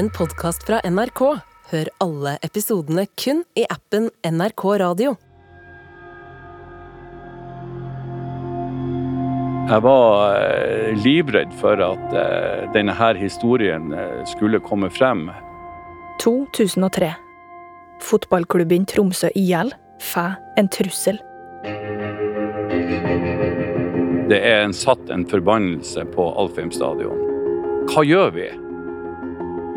en 0.00 0.08
podkast 0.10 0.62
fra 0.64 0.78
NRK. 0.84 1.20
Hør 1.70 1.88
alle 2.00 2.38
episodene 2.46 3.02
kun 3.20 3.42
i 3.58 3.66
appen 3.68 4.06
NRK 4.24 4.62
Radio. 4.80 5.10
Jeg 9.68 9.84
var 9.84 10.38
eh, 10.38 11.02
livredd 11.04 11.52
for 11.60 11.82
at 11.84 12.16
eh, 12.16 12.62
denne 12.72 12.94
her 12.96 13.18
historien 13.20 13.92
eh, 13.92 14.22
skulle 14.30 14.62
komme 14.64 14.88
frem. 14.88 15.26
2003. 16.24 17.12
Fotballklubben 18.00 18.88
Tromsø 18.88 19.28
IL 19.36 19.74
får 20.00 20.40
en 20.56 20.72
trussel. 20.72 21.20
Det 24.32 24.40
er 24.40 24.64
en 24.64 24.72
satt 24.72 25.12
en 25.12 25.28
forbannelse 25.28 26.08
på 26.16 26.32
Alfheim 26.40 26.72
stadion. 26.72 27.20
Hva 27.92 28.08
gjør 28.08 28.36
vi? 28.40 28.48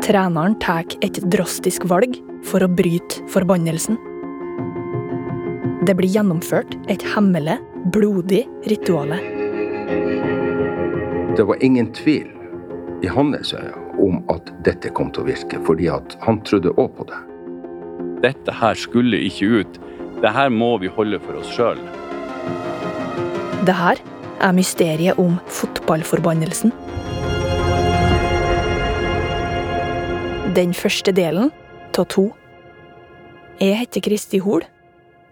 Treneren 0.04 0.58
tar 0.60 0.84
et 1.00 1.16
drastisk 1.32 1.86
valg 1.88 2.18
for 2.44 2.60
å 2.60 2.68
bryte 2.68 3.22
forbannelsen. 3.32 3.96
Det 5.88 5.94
blir 5.96 6.12
gjennomført 6.12 6.76
et 6.92 7.00
hemmelig, 7.14 7.56
blodig 7.94 8.42
rituale. 8.68 9.16
Det 11.38 11.48
var 11.48 11.64
ingen 11.64 11.88
tvil 11.96 12.28
i 13.00 13.08
hans 13.08 13.54
øyne 13.56 13.80
om 14.04 14.20
at 14.28 14.52
dette 14.68 14.92
kom 14.92 15.08
til 15.08 15.24
å 15.24 15.30
virke, 15.30 15.62
fordi 15.64 15.88
at 15.88 16.18
han 16.26 16.42
trodde 16.44 16.76
òg 16.76 16.92
på 16.98 17.08
det. 17.08 17.24
Dette 18.28 18.60
her 18.60 18.76
skulle 18.76 19.24
ikke 19.24 19.64
ut. 19.64 19.82
Det 20.20 20.36
her 20.36 20.52
må 20.52 20.74
vi 20.84 20.92
holde 20.92 21.16
for 21.24 21.40
oss 21.40 21.48
sjøl. 21.56 21.80
Det 23.64 23.80
her 23.80 24.04
er 24.44 24.52
mysteriet 24.52 25.16
om 25.16 25.40
fotballforbannelsen. 25.48 26.76
Den 30.54 30.70
første 30.76 31.10
delen 31.10 31.48
av 31.98 32.04
to. 32.12 32.28
Jeg 33.58 33.74
heter 33.80 34.02
Kristi 34.04 34.38
Hol. 34.44 34.62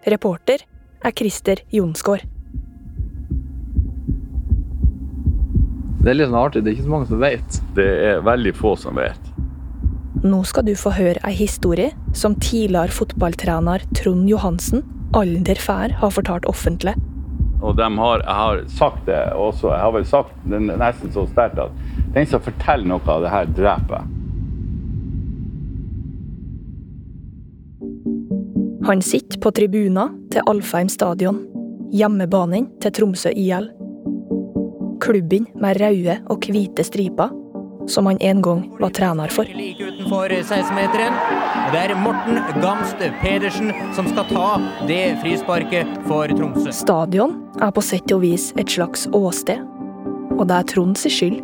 Reporter 0.09 0.63
er 0.99 1.13
Christer 1.15 1.61
Jonsgaard. 1.71 2.25
Det 6.01 6.11
er 6.11 6.17
litt 6.17 6.27
sånn 6.27 6.39
artig, 6.41 6.63
det 6.65 6.73
er 6.73 6.75
ikke 6.75 6.87
så 6.87 6.91
mange 6.91 7.07
som 7.07 7.21
vet. 7.21 7.59
Det 7.77 7.85
er 8.09 8.25
veldig 8.25 8.51
få 8.57 8.73
som 8.81 8.99
vet. 8.99 9.29
Nå 10.25 10.41
skal 10.49 10.65
du 10.67 10.73
få 10.75 10.91
høre 10.97 11.21
ei 11.23 11.31
historie 11.37 11.93
som 12.17 12.35
tidligere 12.35 12.91
fotballtrener 12.91 13.85
Trond 13.95 14.27
Johansen 14.27 14.83
aldri 15.15 15.55
før 15.61 15.93
har 16.01 16.11
fortalt 16.17 16.49
offentlig. 16.51 16.97
Og 17.63 17.77
de 17.79 17.87
har, 18.01 18.25
jeg 18.25 18.41
har 18.41 18.65
sagt 18.75 19.07
det 19.07 19.21
også, 19.39 19.71
jeg 19.71 19.85
har 19.85 19.95
vel 19.95 20.09
sagt 20.09 20.35
det 20.51 20.59
nesten 20.67 21.15
så 21.15 21.23
sterkt 21.31 21.63
at 21.63 21.79
den 22.17 22.27
som 22.27 22.43
forteller 22.43 22.91
noe 22.91 23.07
av 23.07 23.23
det 23.23 23.31
her, 23.31 23.55
dreper. 23.61 24.11
Han 28.85 29.01
sitter 29.01 29.39
på 29.39 29.51
tribuner 29.55 30.09
til 30.31 30.43
Alfheim 30.51 30.89
stadion, 30.91 31.37
hjemmebanen 31.95 32.65
til 32.83 32.91
Tromsø 32.91 33.29
IL. 33.31 33.69
Klubben 34.99 35.45
med 35.55 35.79
røde 35.79 36.17
og 36.27 36.43
hvite 36.51 36.83
striper, 36.83 37.31
som 37.87 38.09
han 38.11 38.19
en 38.19 38.41
gang 38.43 38.65
var 38.81 38.91
trener 38.91 39.31
for. 39.31 39.47
Like 39.47 39.87
utenfor 39.87 40.35
16-meteren. 40.35 41.15
Det 41.71 41.79
er 41.79 41.95
Morten 41.95 42.41
Gamst 42.59 42.99
Pedersen 43.21 43.71
som 43.95 44.09
skal 44.11 44.27
ta 44.27 44.49
det 44.89 45.15
frisparket 45.23 45.87
for 46.09 46.27
Tromsø. 46.35 46.75
Stadion 46.75 47.37
er 47.63 47.71
på 47.71 47.83
sett 47.87 48.11
og 48.11 48.25
vis 48.25 48.49
et 48.59 48.67
slags 48.67 49.07
åsted, 49.15 49.63
og 50.35 50.43
det 50.51 50.59
er 50.59 50.67
Tronds 50.73 51.07
skyld. 51.07 51.39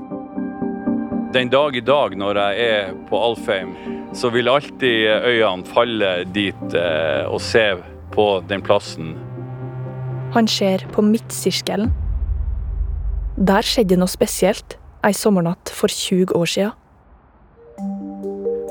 Den 1.31 1.55
dag 1.55 1.75
i 1.77 1.85
dag 1.87 2.19
når 2.19 2.43
jeg 2.43 2.67
er 2.67 2.93
på 3.07 3.23
Alfheim, 3.29 3.98
så 4.13 4.29
vil 4.33 4.49
alltid 4.49 5.07
øynene 5.25 5.65
falle 5.69 6.11
dit 6.33 6.75
eh, 6.77 7.25
og 7.29 7.41
se 7.41 7.65
på 8.13 8.27
den 8.49 8.63
plassen. 8.65 9.13
Han 10.33 10.47
ser 10.47 10.85
på 10.93 11.03
midtsirkelen. 11.05 11.91
Der 13.39 13.65
skjedde 13.65 13.97
noe 13.99 14.11
spesielt 14.11 14.77
ei 15.05 15.13
sommernatt 15.15 15.71
for 15.73 15.87
20 15.87 16.35
år 16.35 16.49
siden. 16.49 16.75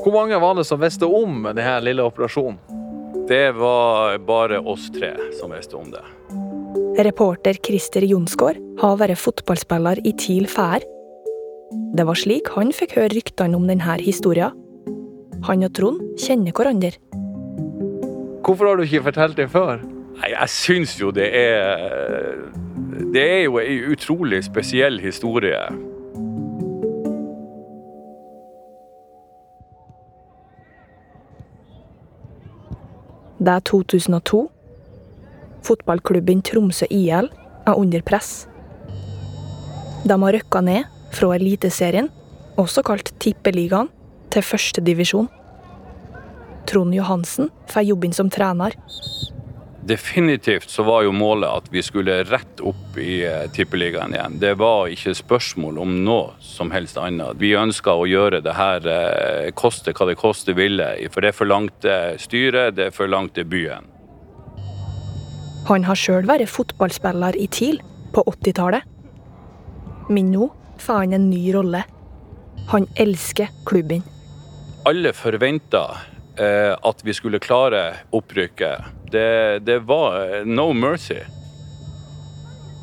Hvor 0.03 0.13
mange 0.15 0.37
var 0.39 0.55
det 0.55 0.67
som 0.67 0.79
visste 0.81 1.07
om 1.07 1.43
denne 1.49 1.79
lille 1.83 2.05
operasjonen? 2.05 2.59
Det 3.29 3.51
var 3.57 4.17
bare 4.25 4.59
oss 4.59 4.87
tre 4.93 5.11
som 5.37 5.51
visste 5.53 5.75
om 5.77 5.91
det. 5.93 6.01
Reporter 7.05 7.57
Christer 7.65 8.05
Jonsgaard 8.07 8.57
har 8.81 8.97
vært 8.99 9.19
fotballspiller 9.21 10.01
i 10.07 10.15
TIL 10.17 10.47
Fær. 10.49 10.83
Det 11.97 12.05
var 12.05 12.17
slik 12.17 12.49
han 12.55 12.73
fikk 12.73 12.95
høre 12.97 13.13
ryktene 13.13 13.57
om 13.57 13.67
denne 13.69 13.99
historien. 14.01 14.55
Han 15.47 15.63
og 15.63 15.71
Trond 15.75 16.01
kjenner 16.19 16.55
hverandre. 16.55 16.91
Hvorfor 18.43 18.67
har 18.67 18.79
du 18.79 18.83
ikke 18.83 19.05
fortalt 19.07 19.37
det 19.37 19.47
før? 19.53 19.79
Nei, 20.19 20.33
jeg 20.33 20.51
syns 20.51 20.97
jo 20.99 21.13
det 21.15 21.29
er 21.37 22.41
Det 23.13 23.23
er 23.23 23.43
jo 23.45 23.59
ei 23.61 23.77
utrolig 23.93 24.41
spesiell 24.43 24.99
historie. 24.99 25.61
Det 33.39 33.53
er 33.53 33.59
2002. 33.63 34.41
Fotballklubben 35.63 36.41
Tromsø 36.43 36.89
IL 36.91 37.29
er 37.65 37.77
under 37.77 38.01
press. 38.01 38.49
De 40.03 40.15
har 40.15 40.35
rykka 40.35 40.61
ned 40.61 40.89
fra 41.15 41.31
Eliteserien, 41.35 42.09
også 42.57 42.83
kalt 42.83 43.13
Tippeligaen, 43.19 43.87
til 44.33 44.45
førstedivisjon. 44.45 45.29
Trond 46.69 46.93
Johansen 46.93 47.49
får 47.71 47.87
jobben 47.89 48.13
som 48.13 48.29
trener. 48.29 48.75
Definitivt 49.89 50.69
så 50.69 50.83
var 50.83 51.01
jo 51.05 51.11
målet 51.15 51.49
at 51.49 51.69
vi 51.73 51.81
skulle 51.81 52.19
rett 52.27 52.59
opp 52.61 52.97
i 52.99 53.23
eh, 53.25 53.47
Tippeligaen 53.55 54.13
igjen. 54.13 54.35
Det 54.41 54.51
var 54.59 54.91
ikke 54.91 55.15
spørsmål 55.17 55.79
om 55.81 55.95
noe 56.05 56.35
som 56.45 56.69
helst 56.75 56.99
annet. 57.01 57.39
Vi 57.41 57.55
ønska 57.57 57.95
å 57.97 58.05
gjøre 58.05 58.43
det 58.45 58.53
her 58.53 58.85
eh, 58.85 59.47
koste 59.57 59.95
hva 59.97 60.11
det 60.11 60.19
koste 60.19 60.53
ville, 60.53 60.91
for 61.09 61.25
det 61.25 61.33
forlangte 61.37 61.95
styret, 62.21 62.75
det 62.77 62.91
forlangte 62.93 63.47
byen. 63.49 63.89
Han 65.71 65.89
har 65.89 65.97
sjøl 65.97 66.29
vært 66.29 66.49
fotballspiller 66.53 67.39
i 67.39 67.47
TIL 67.49 67.81
på 68.13 68.25
80-tallet. 68.29 68.85
Men 70.09 70.31
nå 70.33 70.51
får 70.81 71.03
han 71.05 71.17
en 71.17 71.29
ny 71.31 71.43
rolle. 71.55 71.81
Han 72.69 72.85
elsker 72.99 73.49
klubben. 73.65 74.05
Alle 74.89 75.11
forventa 75.13 75.97
eh, 76.37 76.73
at 76.81 77.01
vi 77.03 77.13
skulle 77.13 77.39
klare 77.39 77.81
opprykket. 78.09 78.87
Det, 79.11 79.59
det 79.59 79.79
var 79.85 80.15
eh, 80.21 80.45
no 80.45 80.71
mercy. 80.73 81.19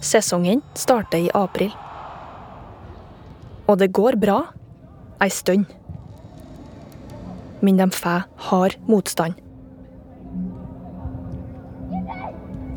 Sesongen 0.02 0.62
starter 0.78 1.24
i 1.24 1.30
april. 1.34 1.72
Og 3.66 3.80
det 3.80 3.88
går 3.90 4.20
bra 4.22 4.36
ei 5.18 5.32
stund. 5.34 5.66
Men 7.60 7.82
de 7.82 7.90
får 7.90 8.28
hard 8.52 8.78
motstand. 8.86 9.34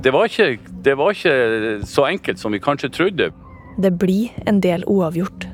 Det 0.03 0.15
var, 0.15 0.25
ikke, 0.25 0.57
det 0.81 0.97
var 0.97 1.13
ikke 1.13 1.85
så 1.85 2.07
enkelt 2.09 2.41
som 2.41 2.55
vi 2.55 2.63
kanskje 2.63 2.89
trodde. 2.89 3.29
Det 3.77 3.93
blir 3.99 4.33
en 4.49 4.63
del 4.63 4.87
uavgjort. 4.87 5.45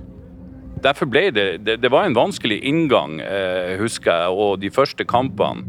Derfor 0.85 1.09
ble 1.09 1.29
det 1.33 1.45
Det, 1.65 1.79
det 1.81 1.91
var 1.91 2.05
en 2.05 2.17
vanskelig 2.17 2.59
inngang, 2.61 3.19
eh, 3.21 3.75
husker 3.81 4.11
jeg, 4.11 4.29
og 4.29 4.59
de 4.61 4.69
første 4.69 5.05
kampene. 5.05 5.65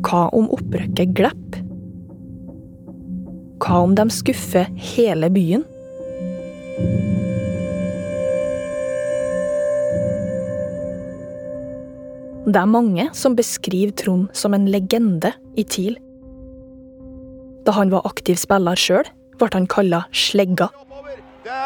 Hva 0.00 0.28
om 0.32 0.48
opprøkket 0.48 1.12
glipper? 1.12 1.66
Hva 3.60 3.82
om 3.84 3.92
de 3.94 4.06
skuffer 4.08 4.70
hele 4.94 5.28
byen? 5.28 5.66
Det 12.50 12.56
er 12.56 12.66
mange 12.66 13.04
som 13.14 13.36
beskriver 13.36 13.92
Trond 14.00 14.30
som 14.32 14.56
en 14.56 14.64
legende 14.72 15.34
i 15.60 15.62
TIL. 15.62 15.98
Da 17.66 17.76
han 17.76 17.92
var 17.92 18.08
aktiv 18.08 18.40
spiller 18.40 18.80
sjøl, 18.80 19.04
ble 19.36 19.50
han 19.52 19.68
kalla 19.70 20.06
Slegga. 20.10 20.70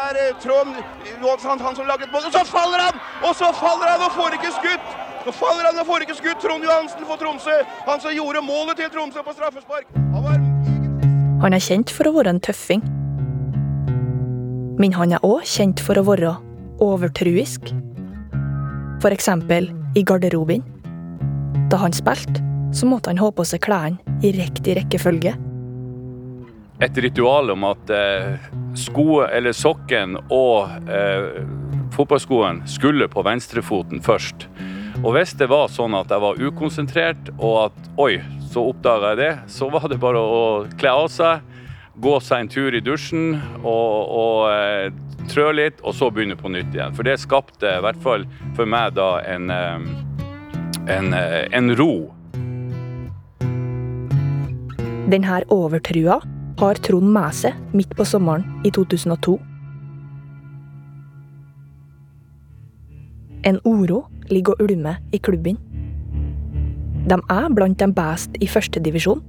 Er 0.05 0.17
eh, 0.21 0.35
Trond 0.43 0.75
Johansson, 1.21 1.59
han 1.59 1.75
som 1.75 1.87
lager 1.87 2.05
et 2.05 2.11
mål, 2.13 2.27
og 2.27 2.33
så 2.33 2.43
faller 2.45 2.81
han! 2.85 2.99
Og 3.25 3.35
så 3.35 3.49
faller 3.57 3.89
han 3.89 4.03
og 4.05 4.11
får 4.13 4.35
ikke 4.37 4.51
skutt! 4.59 4.91
Nå 5.25 5.33
faller 5.33 5.65
han 5.65 5.79
og 5.81 5.87
får 5.87 6.05
ikke 6.05 6.17
skutt! 6.19 6.43
Trond 6.43 6.67
Johansen 6.67 7.07
for 7.09 7.21
Tromsø! 7.21 7.55
Han 7.87 8.03
som 8.03 8.13
gjorde 8.13 8.43
målet 8.45 8.77
til 8.81 8.91
Tromsø 8.93 9.23
på 9.25 9.33
straffespark! 9.33 9.89
Han 10.13 10.45
Han 11.41 11.53
er 11.53 11.63
kjent 11.63 11.91
for 11.93 12.09
å 12.09 12.13
være 12.19 12.35
en 12.35 12.43
tøffing. 12.43 12.83
Men 14.79 14.93
han 14.93 15.15
er 15.15 15.25
òg 15.25 15.47
kjent 15.47 15.81
for 15.83 15.97
å 15.97 16.05
være 16.05 16.35
overtruisk. 16.83 17.73
Eksempel 19.05 19.67
i 19.93 20.01
garderoben. 20.01 20.63
Da 21.69 21.77
han 21.77 21.93
spilte, 21.93 22.41
så 22.73 22.87
måtte 22.89 23.11
han 23.11 23.21
ha 23.21 23.29
på 23.29 23.45
seg 23.45 23.61
klærne 23.61 24.17
i 24.25 24.31
riktig 24.33 24.73
rekkefølge. 24.79 25.35
Et 26.83 26.97
ritual 26.97 27.53
om 27.53 27.63
at 27.69 27.91
eh, 27.93 28.49
sko 28.75 29.21
eller 29.23 29.55
sokken 29.55 30.17
og 30.27 30.89
eh, 30.91 31.45
fotballskoen 31.95 32.65
skulle 32.67 33.07
på 33.07 33.23
venstrefoten 33.23 34.03
først. 34.03 34.49
Og 35.03 35.13
hvis 35.15 35.35
det 35.39 35.47
var 35.51 35.71
sånn 35.71 35.95
at 35.95 36.11
jeg 36.11 36.23
var 36.23 36.39
ukonsentrert, 36.39 37.31
og 37.37 37.69
at 37.69 37.89
oi, 38.01 38.17
så 38.51 38.65
oppdaga 38.71 39.13
jeg 39.13 39.21
det, 39.21 39.31
så 39.55 39.69
var 39.71 39.87
det 39.91 39.99
bare 40.03 40.19
å 40.19 40.43
kle 40.79 40.91
av 41.03 41.07
seg, 41.11 41.43
gå 42.03 42.17
seg 42.19 42.43
en 42.43 42.51
tur 42.51 42.75
i 42.75 42.83
dusjen 42.83 43.37
og, 43.61 44.11
og 44.11 44.39
eh, 44.51 44.89
trø 45.31 45.49
litt, 45.55 45.79
og 45.83 45.95
så 45.95 46.11
begynne 46.11 46.35
på 46.39 46.51
nytt 46.51 46.75
igjen. 46.75 46.95
For 46.95 47.07
det 47.07 47.17
skapte 47.23 47.77
i 47.77 47.83
hvert 47.85 48.03
fall 48.03 48.27
for 48.57 48.67
meg 48.67 48.95
da 48.99 49.09
en, 49.23 49.47
eh, 49.51 49.87
en, 50.91 51.11
eh, 51.15 51.43
en 51.55 51.75
ro. 51.79 51.91
Denne 55.05 55.43
overtrua 55.53 56.19
har 56.59 56.79
Trond 56.85 57.11
med 57.11 57.35
seg 57.35 57.75
midt 57.75 57.93
på 57.97 58.05
sommeren 58.07 58.45
i 58.65 58.71
2002. 58.73 59.35
En 63.45 63.59
uro 63.67 64.05
ligger 64.31 64.55
og 64.55 64.65
ulmer 64.65 65.01
i 65.13 65.19
klubben. 65.21 65.59
De 67.05 67.17
er 67.19 67.49
blant 67.53 67.77
de 67.77 67.87
beste 67.93 68.41
i 68.41 68.49
førstedivisjon. 68.49 69.21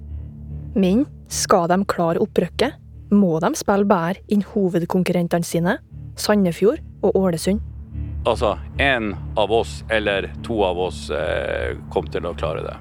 Men 0.76 1.04
skal 1.28 1.68
de 1.68 1.82
klare 1.88 2.22
opprykket, 2.22 2.76
må 3.12 3.36
de 3.40 3.52
spille 3.56 3.86
bedre 3.88 4.22
enn 4.32 4.44
hovedkonkurrentene 4.54 5.46
sine, 5.46 5.78
Sandefjord 6.16 6.80
og 7.04 7.16
Ålesund. 7.16 7.60
Altså, 8.26 8.56
én 8.82 9.12
av 9.38 9.52
oss 9.52 9.84
eller 9.92 10.32
to 10.42 10.58
av 10.66 10.80
oss 10.88 11.10
eh, 11.14 11.76
kom 11.92 12.08
til 12.10 12.26
å 12.26 12.34
klare 12.34 12.64
det. 12.64 12.76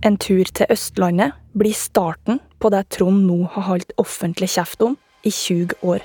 En 0.00 0.16
tur 0.16 0.48
til 0.48 0.70
Østlandet 0.72 1.36
blir 1.52 1.76
starten 1.76 2.38
på 2.60 2.70
det 2.72 2.86
Trond 2.96 3.26
nå 3.28 3.42
har 3.52 3.66
holdt 3.68 3.92
offentlig 4.00 4.48
kjeft 4.54 4.80
om 4.84 4.94
i 5.28 5.30
20 5.30 5.74
år. 5.84 6.04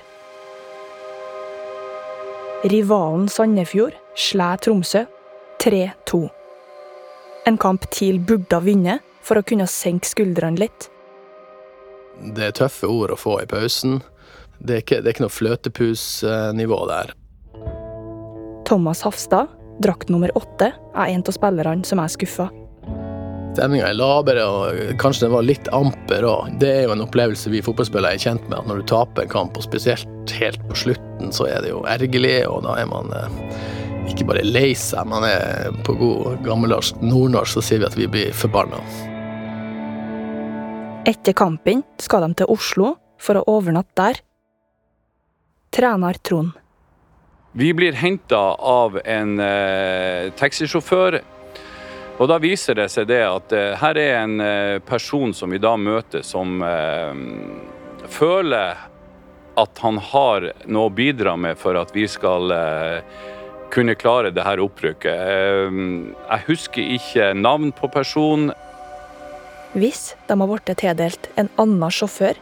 Rivalen 2.65 3.29
Sandefjord 3.31 3.95
slår 4.19 4.59
Tromsø 4.65 5.05
3-2. 5.63 6.19
En 7.47 7.59
kamp 7.61 7.87
TIL 7.93 8.19
burde 8.19 8.57
ha 8.57 8.63
vunnet 8.65 9.05
for 9.23 9.39
å 9.39 9.45
kunne 9.47 9.67
senke 9.69 10.09
skuldrene 10.09 10.59
litt. 10.59 10.89
Det 12.35 12.49
er 12.49 12.57
tøffe 12.57 12.89
ord 12.89 13.13
å 13.15 13.19
få 13.19 13.37
i 13.43 13.47
pausen. 13.47 14.01
Det 14.59 14.75
er 14.75 14.83
ikke, 14.83 14.99
det 15.03 15.11
er 15.11 15.15
ikke 15.15 15.27
noe 15.27 15.37
fløtepusnivå 15.37 16.81
der. 16.91 17.15
Thomas 18.67 19.05
Hafstad, 19.05 19.55
drakt 19.79 20.11
nummer 20.11 20.33
åtte, 20.35 20.73
er 20.73 21.15
en 21.15 21.23
av 21.23 21.35
spillerne 21.37 21.87
som 21.87 22.01
er 22.01 22.11
skuffa. 22.11 22.49
Stemninga 23.55 23.87
er 23.87 23.95
lavere, 23.95 24.43
og 24.43 24.97
kanskje 24.99 25.29
den 25.29 25.31
var 25.31 25.45
litt 25.47 25.67
amper 25.71 26.25
òg. 26.27 26.57
Det 26.59 26.67
er 26.73 26.81
jo 26.89 26.91
en 26.91 27.05
opplevelse 27.05 27.47
vi 27.53 27.61
fotballspillere 27.63 28.17
er 28.17 28.19
kjent 28.19 28.49
med, 28.49 28.57
at 28.57 28.67
når 28.67 28.81
du 28.81 28.87
taper 28.91 29.23
en 29.23 29.31
kamp, 29.31 29.55
og 29.55 29.63
spesielt 29.63 30.33
helt 30.35 30.59
på 30.67 30.75
slutten, 30.81 31.31
så 31.31 31.47
er 31.47 31.63
det 31.63 31.69
jo 31.71 31.85
ergerlig, 31.87 32.41
og 32.51 32.65
da 32.65 32.73
er 32.81 32.89
man 32.91 33.13
eh, 33.15 33.37
ikke 34.11 34.27
bare 34.27 34.43
lei 34.43 34.73
seg, 34.75 35.07
man 35.07 35.23
er 35.29 35.71
på 35.87 35.95
god 35.95 36.43
gammelnorsk 36.43 36.99
nordnorsk, 36.99 37.55
så 37.55 37.63
sier 37.63 37.79
vi 37.79 37.87
at 37.87 37.95
vi 37.95 38.09
blir 38.11 38.35
forbanna. 38.35 38.81
Etter 41.07 41.37
kampen 41.37 41.85
skal 42.03 42.25
de 42.25 42.41
til 42.41 42.51
Oslo 42.51 42.97
for 43.23 43.39
å 43.39 43.45
overnatte 43.55 43.95
der. 44.01 44.19
Trener 45.71 46.19
Trond. 46.27 46.51
Vi 47.55 47.71
blir 47.71 47.95
henta 47.95 48.41
av 48.59 48.99
en 48.99 49.39
eh, 49.39 50.27
taxisjåfør. 50.35 51.21
Og 52.15 52.29
da 52.31 52.37
viser 52.39 52.77
det 52.79 52.87
seg 52.93 53.09
det 53.09 53.21
at 53.27 53.53
eh, 53.55 53.73
her 53.75 53.97
er 53.99 54.13
en 54.21 54.39
eh, 54.39 54.79
person 54.87 55.33
som 55.35 55.51
vi 55.51 55.59
da 55.59 55.73
møter, 55.75 56.23
som 56.23 56.61
eh, 56.63 57.11
føler 58.07 58.85
at 59.59 59.81
han 59.83 59.99
har 59.99 60.49
noe 60.67 60.87
å 60.87 60.93
bidra 60.95 61.35
med 61.39 61.59
for 61.59 61.75
at 61.79 61.91
vi 61.95 62.03
skal 62.11 62.51
kunne 63.71 63.95
klare 63.95 64.33
det 64.35 64.43
her 64.43 64.59
opprykket. 64.59 65.71
Jeg 65.71 66.43
husker 66.49 66.89
ikke 66.97 67.29
navn 67.39 67.71
på 67.71 67.87
personen. 67.87 68.51
Hvis 69.71 70.09
de 70.27 70.35
har 70.35 70.51
blitt 70.51 70.73
tildelt 70.75 71.29
en 71.39 71.47
annen 71.55 71.87
sjåfør, 71.87 72.35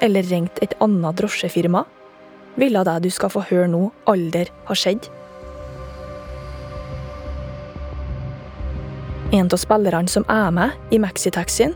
eller 0.00 0.24
ringt 0.32 0.64
et 0.64 0.72
annet 0.80 1.20
drosjefirma, 1.20 1.84
ville 2.56 2.84
det 2.88 2.96
du 3.04 3.12
skal 3.12 3.34
få 3.36 3.44
høre 3.50 3.68
nå, 3.76 3.90
aldri 4.08 4.48
ha 4.70 4.76
skjedd. 4.76 5.12
En 9.32 9.48
av 9.52 9.60
spillerne 9.60 10.08
som 10.08 10.24
er 10.32 10.48
med 10.56 10.94
i 10.94 10.98
maxitaxien, 10.98 11.74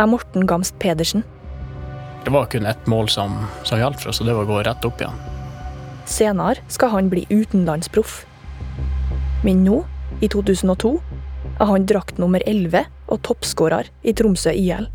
er 0.00 0.06
Morten 0.08 0.46
Gamst 0.48 0.78
Pedersen. 0.80 1.26
Det 2.24 2.32
var 2.32 2.46
kun 2.48 2.64
ett 2.66 2.86
mål 2.88 3.10
som, 3.12 3.34
som 3.68 3.78
hjalp 3.78 4.00
for 4.00 4.14
oss, 4.14 4.20
og 4.22 4.30
det 4.30 4.36
var 4.36 4.46
å 4.46 4.48
gå 4.48 4.62
rett 4.64 4.86
opp 4.88 5.02
igjen. 5.04 5.18
Senere 6.08 6.64
skal 6.72 6.94
han 6.94 7.10
bli 7.12 7.26
utenlandsproff. 7.28 8.22
Men 9.44 9.60
nå, 9.66 9.82
i 10.24 10.30
2002, 10.32 10.94
er 11.60 11.68
han 11.68 11.84
drakt 11.84 12.16
nummer 12.22 12.40
11 12.48 12.88
og 13.12 13.22
toppskårer 13.28 13.92
i 14.00 14.16
Tromsø 14.16 14.56
IL. 14.56 14.88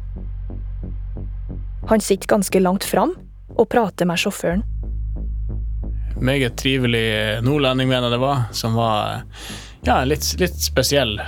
Han 1.94 2.02
sitter 2.02 2.34
ganske 2.34 2.66
langt 2.66 2.88
fram 2.88 3.14
og 3.54 3.70
prater 3.70 4.10
med 4.10 4.18
sjåføren. 4.26 4.66
Meget 6.18 6.58
trivelig 6.58 7.42
nordlending, 7.46 7.94
mener 7.94 8.10
jeg 8.10 8.18
det 8.18 8.26
var, 8.26 8.46
som 8.58 8.74
var 8.78 9.22
ja, 9.86 10.02
litt, 10.06 10.26
litt 10.42 10.58
spesiell. 10.66 11.20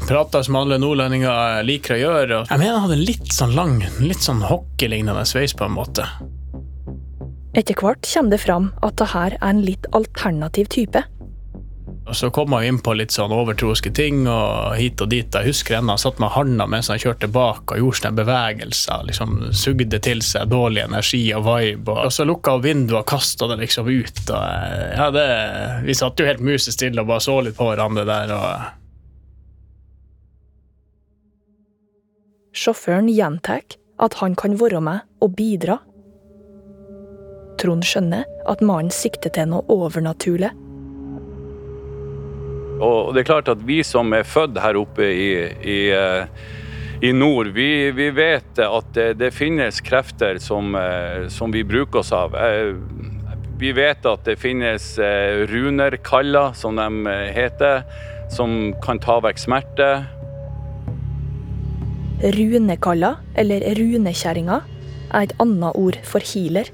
Prata 0.00 0.42
som 0.44 0.56
alle 0.58 0.78
nordlendinger 0.82 1.62
liker 1.66 1.96
å 1.96 2.00
gjøre. 2.00 2.42
Og 2.42 2.52
jeg 2.52 2.60
mener 2.62 2.78
han 2.78 2.86
hadde 2.88 3.00
litt 3.00 3.32
sånn 3.34 3.54
lang, 3.56 3.78
litt 4.02 4.24
sånn 4.24 4.42
hockeylignende 4.46 5.24
sveis 5.28 5.54
på 5.56 5.68
en 5.68 5.76
måte. 5.76 6.06
Etter 7.52 7.76
hvert 7.76 8.06
kommer 8.08 8.32
det 8.32 8.40
fram 8.40 8.70
at 8.80 8.96
det 8.96 9.10
her 9.12 9.36
er 9.36 9.50
en 9.50 9.60
litt 9.66 9.88
alternativ 9.92 10.70
type. 10.72 11.04
Og 12.02 12.16
så 12.18 12.30
kom 12.34 12.52
han 12.56 12.64
inn 12.66 12.78
på 12.82 12.94
litt 12.98 13.14
sånn 13.14 13.32
overtroiske 13.32 13.92
ting 13.94 14.24
og 14.26 14.74
hit 14.74 15.00
og 15.04 15.12
dit. 15.12 15.28
Jeg 15.30 15.52
husker 15.52 15.78
ennå 15.78 15.94
han 15.94 16.02
satt 16.02 16.18
med 16.22 16.32
handa 16.34 16.66
mens 16.66 16.90
han 16.90 16.98
kjørte 16.98 17.30
bak 17.30 17.72
og 17.72 17.78
gjorde 17.78 18.00
sånne 18.00 18.18
bevegelser. 18.18 19.06
liksom 19.06 19.36
Sugde 19.54 20.00
til 20.02 20.22
seg 20.26 20.50
dårlig 20.50 20.82
energi 20.88 21.22
og 21.36 21.46
vibe. 21.46 21.94
Og, 21.94 22.10
så 22.12 22.26
lukka 22.26 22.56
han 22.56 22.64
vinduet 22.66 23.04
og 23.04 23.08
kasta 23.12 23.48
det 23.52 23.60
liksom 23.62 23.90
ut. 23.92 24.22
Og, 24.26 24.42
ja, 24.98 25.10
det, 25.14 25.26
vi 25.86 25.98
satt 25.98 26.18
jo 26.18 26.26
helt 26.26 26.42
musestille 26.42 27.04
og 27.04 27.12
bare 27.12 27.22
så 27.22 27.38
litt 27.44 27.58
på 27.58 27.70
hverandre 27.70 28.08
der. 28.08 28.34
og 28.34 28.81
Sjåføren 32.52 33.08
gjentar 33.08 33.62
at 34.02 34.18
han 34.20 34.34
kan 34.36 34.58
være 34.60 34.80
med 34.84 35.06
og 35.24 35.36
bidra. 35.38 35.78
Trond 37.60 37.86
skjønner 37.86 38.26
at 38.50 38.60
mannen 38.64 38.92
sikter 38.92 39.32
til 39.32 39.48
noe 39.54 39.64
overnaturlig. 39.72 40.50
Og 42.82 43.12
det 43.14 43.22
er 43.22 43.28
klart 43.28 43.48
at 43.48 43.62
vi 43.64 43.78
som 43.86 44.12
er 44.12 44.26
født 44.26 44.58
her 44.60 44.76
oppe 44.80 45.06
i, 45.06 45.30
i, 45.62 45.78
eh, 45.94 46.26
i 47.00 47.12
nord, 47.14 47.52
vi, 47.56 47.92
vi, 47.94 48.10
vet 48.12 48.58
at 48.58 48.88
det, 48.96 49.08
det 49.22 49.30
finnes 49.32 49.80
krefter 49.86 50.40
som, 50.42 50.74
eh, 50.76 51.28
som, 51.32 51.54
vi 51.54 51.62
bruker 51.64 52.02
oss 52.02 52.12
av. 52.12 52.34
Eh, 52.34 52.74
vi 53.62 53.70
vet 53.76 54.04
at 54.08 54.26
det 54.26 54.40
finnes 54.42 54.96
runerkaller, 55.46 56.50
som 56.58 56.74
de 56.80 57.12
heter, 57.30 57.84
som 58.34 58.72
kan 58.82 58.98
ta 58.98 59.20
vekk 59.22 59.38
smerte. 59.38 59.92
Runekaller, 62.22 63.16
eller 63.34 63.64
runekjerringa, 63.74 64.60
er 65.10 65.24
et 65.26 65.34
annet 65.42 65.74
ord 65.74 65.96
for 66.06 66.22
healer. 66.22 66.68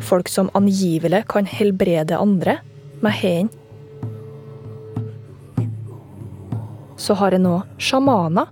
Folk 0.00 0.30
som 0.32 0.48
angivelig 0.56 1.26
kan 1.28 1.44
helbrede 1.44 2.16
andre 2.16 2.56
med 3.04 3.12
hendene. 3.12 3.56
Så 7.00 7.14
har 7.16 7.32
jeg 7.32 7.40
nå 7.44 7.54
sjamaner. 7.80 8.48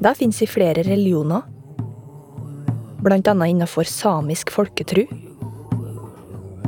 Det 0.00 0.12
fins 0.18 0.42
i 0.44 0.48
flere 0.48 0.84
religioner. 0.84 1.44
Blant 3.04 3.28
annet 3.28 3.52
innenfor 3.52 3.88
samisk 3.88 4.52
folketru. 4.52 5.04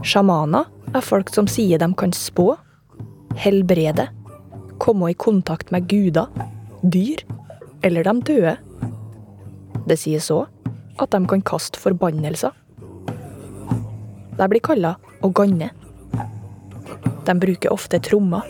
Sjamaner 0.04 0.68
er 0.92 1.04
folk 1.04 1.32
som 1.32 1.48
sier 1.48 1.80
de 1.80 1.88
kan 1.96 2.12
spå, 2.16 2.54
helbrede, 3.40 4.08
komme 4.80 5.12
i 5.12 5.16
kontakt 5.16 5.72
med 5.72 5.88
guder, 5.88 6.28
dyr 6.82 7.24
eller 7.84 8.04
de 8.04 8.20
døde. 8.24 8.56
Det 9.84 9.96
sies 10.00 10.30
òg 10.32 10.48
at 11.02 11.12
de 11.12 11.20
kan 11.28 11.42
kaste 11.44 11.80
forbannelser. 11.82 12.54
De 14.38 14.46
blir 14.50 14.62
kalla 14.64 14.94
å 15.22 15.30
ganne. 15.34 15.68
De 17.24 17.34
bruker 17.40 17.72
ofte 17.74 18.00
trommer. 18.02 18.46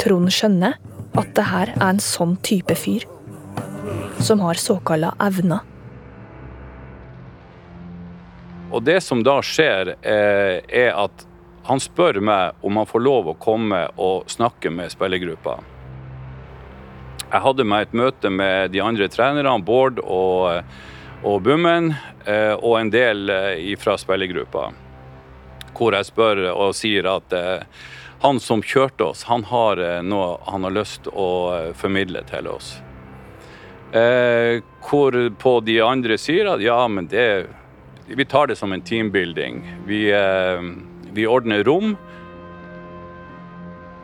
Trond 0.00 0.32
skjønner 0.32 0.76
at 1.16 1.30
det 1.36 1.46
her 1.50 1.72
er 1.74 1.86
en 1.90 2.02
sånn 2.02 2.36
type 2.44 2.74
fyr, 2.78 3.06
som 4.22 4.42
har 4.44 4.60
såkalla 4.60 5.12
evner. 5.22 5.64
Og 8.72 8.82
det 8.84 9.00
som 9.02 9.22
da 9.24 9.38
skjer, 9.44 9.94
eh, 10.02 10.60
er 10.68 10.92
at 10.92 11.26
han 11.66 11.80
spør 11.80 12.20
meg 12.20 12.54
om 12.62 12.76
han 12.76 12.86
får 12.86 13.02
lov 13.02 13.30
å 13.32 13.38
komme 13.38 13.88
og 13.96 14.28
snakke 14.30 14.70
med 14.70 14.92
spillergruppa. 14.92 15.58
Jeg 17.26 17.42
hadde 17.42 17.66
meg 17.66 17.88
et 17.88 17.96
møte 17.98 18.30
med 18.30 18.70
de 18.70 18.82
andre 18.84 19.08
trenerne, 19.10 19.56
Bård 19.66 19.98
og, 20.02 20.62
og 21.26 21.40
Bummen, 21.42 21.90
eh, 22.24 22.54
og 22.54 22.78
en 22.78 22.92
del 22.94 23.32
fra 23.82 23.96
spillergruppa. 23.98 24.68
Hvor 25.76 25.96
jeg 25.96 26.08
spør 26.08 26.44
og 26.54 26.70
sier 26.78 27.08
at 27.10 27.34
han 28.22 28.38
som 28.40 28.62
kjørte 28.64 29.10
oss, 29.10 29.26
han 29.28 29.42
har 29.50 29.82
noe 30.06 30.38
han 30.46 30.64
har 30.64 30.72
lyst 30.72 31.10
å 31.12 31.26
formidle 31.76 32.22
til 32.30 32.48
oss. 32.48 32.70
Hvor 33.92 35.18
på 35.36 35.52
de 35.66 35.76
andre 35.84 36.16
sier 36.16 36.48
at 36.54 36.64
ja, 36.64 36.78
men 36.88 37.10
det 37.12 37.46
Vi 38.08 38.24
tar 38.24 38.46
det 38.46 38.56
som 38.56 38.72
en 38.72 38.80
teambuilding. 38.80 39.60
Vi, 39.84 40.00
vi 41.12 41.26
ordner 41.26 41.64
rom. 41.64 41.96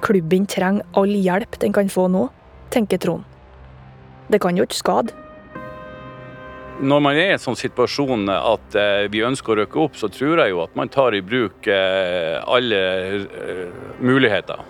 Klubben 0.02 0.47
trenger 0.47 0.85
all 0.99 1.12
hjelp 1.14 1.59
den 1.62 1.73
kan 1.73 1.88
få 1.88 2.09
nå, 2.11 2.26
tenker 2.73 3.00
Trond. 3.02 3.29
Det 4.33 4.41
kan 4.43 4.57
jo 4.57 4.64
ikke 4.67 4.81
skade. 4.81 5.14
Når 6.83 7.02
man 7.05 7.14
er 7.14 7.31
i 7.31 7.35
en 7.37 7.43
sånn 7.43 7.59
situasjon 7.59 8.31
at 8.33 8.76
eh, 8.79 9.07
vi 9.12 9.21
ønsker 9.23 9.52
å 9.52 9.57
røkke 9.61 9.81
opp, 9.85 9.99
så 9.99 10.09
tror 10.11 10.41
jeg 10.43 10.55
jo 10.55 10.62
at 10.64 10.73
man 10.79 10.91
tar 10.91 11.14
i 11.14 11.21
bruk 11.23 11.69
eh, 11.71 12.41
alle 12.43 12.81
eh, 13.19 13.67
muligheter. 14.00 14.64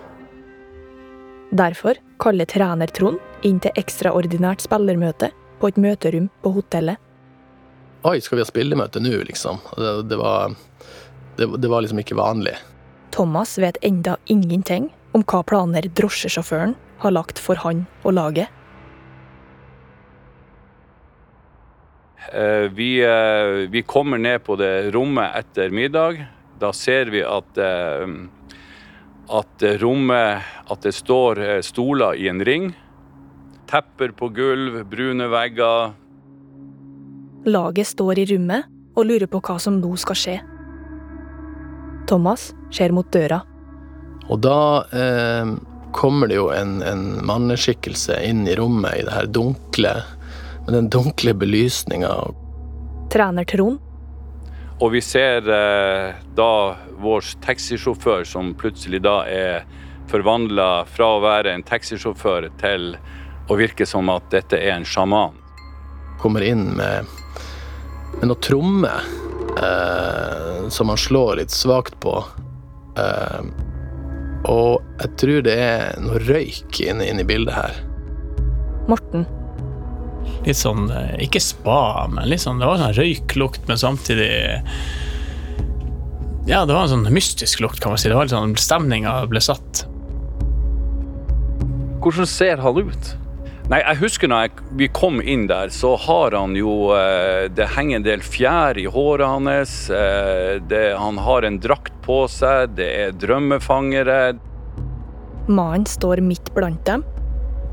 Derfor 1.53 1.97
kaller 2.21 2.49
trener 2.49 2.91
Trond 2.93 3.21
inn 3.47 3.59
til 3.63 3.73
ekstraordinært 3.79 4.65
spillermøte 4.65 5.31
på 5.61 5.71
et 5.71 5.79
møterom 5.79 6.27
på 6.43 6.53
hotellet. 6.57 6.99
Oi, 8.03 8.19
skal 8.19 8.39
vi 8.39 8.43
ha 8.43 8.49
spillemøte 8.49 8.99
nå, 8.99 9.15
liksom? 9.29 9.61
Det, 9.77 9.93
det, 10.11 10.19
var, 10.19 10.53
det, 11.37 11.47
det 11.63 11.71
var 11.71 11.85
liksom 11.85 12.01
ikke 12.03 12.19
vanlig. 12.19 12.57
Thomas 13.15 13.55
vet 13.61 13.77
enda 13.85 14.17
ingenting 14.25 14.89
om 15.13 15.23
hva 15.29 15.43
planer 15.47 15.87
drosjesjåføren 15.95 16.73
har 16.99 17.15
lagt 17.15 17.39
for 17.41 17.59
han 17.63 17.85
og 18.03 18.13
laget. 18.17 18.51
Eh, 22.33 22.69
vi, 22.73 23.03
eh, 23.03 23.69
vi, 23.69 23.81
kommer 23.81 24.17
ned 24.17 24.43
på 24.43 24.55
det 24.55 24.91
rommet 24.95 25.35
etter 25.37 25.69
middag. 25.69 26.25
Da 26.59 26.71
ser 26.73 27.11
vi 27.11 27.21
at, 27.21 27.57
eh, 27.57 28.07
at 29.29 29.65
rommet 29.81 30.41
At 30.71 30.81
det 30.81 30.93
står 30.95 31.61
stoler 31.61 32.15
i 32.15 32.29
en 32.29 32.39
ring. 32.45 32.73
Tepper 33.67 34.11
på 34.15 34.29
gulv, 34.29 34.85
brune 34.89 35.27
vegger. 35.27 35.93
Laget 37.45 37.87
står 37.87 38.19
i 38.19 38.25
rommet 38.25 38.63
og 38.95 39.05
lurer 39.05 39.27
på 39.27 39.41
hva 39.43 39.59
som 39.59 39.81
nå 39.81 39.91
skal 39.99 40.15
skje. 40.15 40.37
Thomas 42.07 42.53
ser 42.71 42.93
mot 42.95 43.07
døra. 43.11 43.41
Og 44.31 44.39
da 44.43 44.57
eh, 44.95 45.51
kommer 45.93 46.27
det 46.27 46.39
jo 46.39 46.49
en, 46.51 46.81
en 46.81 47.05
manneskikkelse 47.25 48.17
inn 48.25 48.47
i 48.47 48.55
rommet 48.57 48.99
i 48.99 49.05
det 49.07 49.13
her 49.13 49.29
dunkle 49.29 49.95
med 50.65 50.73
den 50.73 50.89
dunkle 50.89 51.33
belysninga. 51.33 52.11
Trener 53.13 53.45
Trond. 53.45 53.79
Og 54.81 54.91
vi 54.91 55.01
ser 55.05 55.45
eh, 55.47 56.15
da 56.35 56.53
vår 56.99 57.27
taxisjåfør 57.45 58.25
som 58.27 58.53
plutselig 58.59 59.03
da 59.05 59.21
er 59.29 59.67
forvandla 60.11 60.85
fra 60.89 61.09
å 61.15 61.21
være 61.23 61.53
en 61.53 61.65
taxisjåfør 61.67 62.49
til 62.61 62.95
å 63.51 63.57
virke 63.59 63.85
som 63.87 64.09
at 64.11 64.29
dette 64.33 64.59
er 64.59 64.75
en 64.75 64.87
sjaman. 64.87 65.37
Kommer 66.21 66.43
inn 66.47 66.65
med, 66.77 67.07
med 68.17 68.31
noe 68.31 68.43
tromme 68.43 68.91
eh, 69.59 70.67
som 70.73 70.91
han 70.91 70.99
slår 70.99 71.43
litt 71.43 71.53
svakt 71.53 71.99
på. 72.03 72.17
Eh, 72.97 73.39
og 74.49 74.81
jeg 74.99 75.13
tror 75.21 75.45
det 75.45 75.55
er 75.59 76.01
noe 76.03 76.19
røyk 76.25 76.81
inne, 76.83 77.07
inne 77.07 77.23
i 77.23 77.29
bildet 77.29 77.55
her. 77.55 77.79
Morten 78.89 79.25
litt 80.47 80.59
sånn 80.59 80.89
eh, 80.91 81.15
Ikke 81.25 81.41
spa, 81.43 82.05
men 82.11 82.27
litt 82.29 82.43
sånn, 82.43 82.61
det 82.61 82.69
var 82.69 82.81
sånn 82.81 82.95
røyklukt, 82.97 83.65
men 83.69 83.79
samtidig 83.79 84.29
Ja, 86.49 86.63
det 86.67 86.75
var 86.75 86.85
en 86.85 86.93
sånn 86.97 87.09
mystisk 87.15 87.63
lukt, 87.63 87.79
kan 87.79 87.93
man 87.93 88.01
si. 88.01 88.09
Det 88.11 88.17
var 88.17 88.27
litt 88.27 88.35
sånn 88.35 88.55
Stemninga 88.59 89.21
ble 89.31 89.39
satt. 89.43 89.85
Hvordan 92.03 92.27
ser 92.27 92.59
han 92.59 92.81
ut? 92.83 93.13
Nei, 93.73 93.79
jeg 93.81 94.03
husker 94.03 94.29
når 94.29 94.43
jeg, 94.45 94.63
vi 94.77 94.87
kom 94.93 95.15
inn 95.17 95.47
der, 95.49 95.71
så 95.73 95.95
har 95.97 96.35
han 96.37 96.51
jo 96.53 96.91
eh, 96.93 97.47
Det 97.49 97.71
henger 97.73 97.97
en 97.97 98.05
del 98.05 98.21
fjær 98.21 98.77
i 98.77 98.83
håret 98.85 99.25
hans. 99.25 99.73
Eh, 99.89 100.59
det, 100.69 100.81
han 100.93 101.17
har 101.17 101.47
en 101.47 101.57
drakt 101.57 101.95
på 102.05 102.19
seg. 102.29 102.75
Det 102.77 102.85
er 103.07 103.17
drømmefangere. 103.17 104.35
Mannen 105.49 105.89
står 105.89 106.21
midt 106.21 106.53
blant 106.53 106.85
dem 106.85 107.01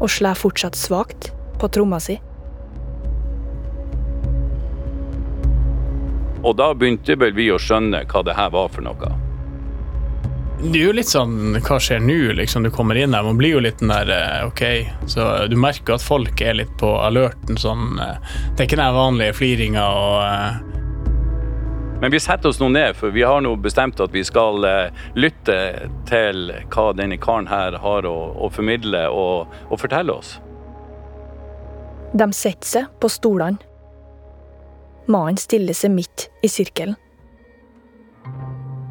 og 0.00 0.08
slår 0.08 0.40
fortsatt 0.40 0.80
svakt 0.80 1.34
på 1.60 1.68
tromma 1.68 2.00
si. 2.00 2.16
Og 6.40 6.54
da 6.56 6.72
begynte 6.72 7.20
vel 7.20 7.36
vi 7.36 7.52
å 7.52 7.60
skjønne 7.60 8.06
hva 8.08 8.24
det 8.24 8.40
her 8.40 8.56
var 8.56 8.72
for 8.72 8.88
noe. 8.88 9.18
Det 10.60 10.76
er 10.76 10.90
jo 10.90 10.92
litt 10.92 11.08
sånn 11.08 11.56
Hva 11.64 11.78
skjer 11.80 12.02
nå? 12.04 12.34
liksom 12.36 12.66
Du 12.66 12.70
kommer 12.74 12.98
inn 13.00 13.14
her. 13.16 13.24
Man 13.24 13.38
blir 13.40 13.56
jo 13.56 13.62
litt 13.64 13.80
den 13.80 13.92
der 13.92 14.10
eh, 14.12 14.42
OK. 14.44 14.62
Så 15.08 15.26
du 15.48 15.56
merker 15.56 15.96
at 15.96 16.04
folk 16.04 16.42
er 16.44 16.58
litt 16.58 16.74
på 16.80 16.90
alerten 17.00 17.56
sånn 17.60 17.96
eh, 17.96 18.18
Det 18.52 18.66
er 18.66 18.68
ikke 18.68 18.80
den 18.82 18.98
vanlige 18.98 19.38
fliringa 19.38 19.86
og 20.00 20.18
eh. 20.26 20.76
men 22.00 22.14
vi 22.14 22.20
setter 22.20 22.48
oss 22.48 22.56
nå 22.60 22.70
ned, 22.72 22.94
for 22.96 23.12
vi 23.12 23.20
har 23.28 23.42
nå 23.44 23.50
bestemt 23.60 24.00
at 24.00 24.12
vi 24.14 24.22
skal 24.24 24.64
lytte 25.20 25.56
til 26.08 26.46
hva 26.72 26.86
denne 26.96 27.18
karen 27.20 27.50
her 27.50 27.76
har 27.82 28.08
å, 28.08 28.14
å 28.40 28.48
formidle 28.48 29.02
og, 29.12 29.52
og 29.68 29.82
fortelle 29.82 30.14
oss. 30.14 30.38
De 32.16 32.30
setter 32.32 32.70
seg 32.70 32.88
på 33.04 33.12
stolene 33.12 33.60
Mannen 35.10 35.36
stiller 35.36 35.76
seg 35.76 35.92
midt 35.92 36.30
i 36.40 36.48
sirkelen. 36.48 36.96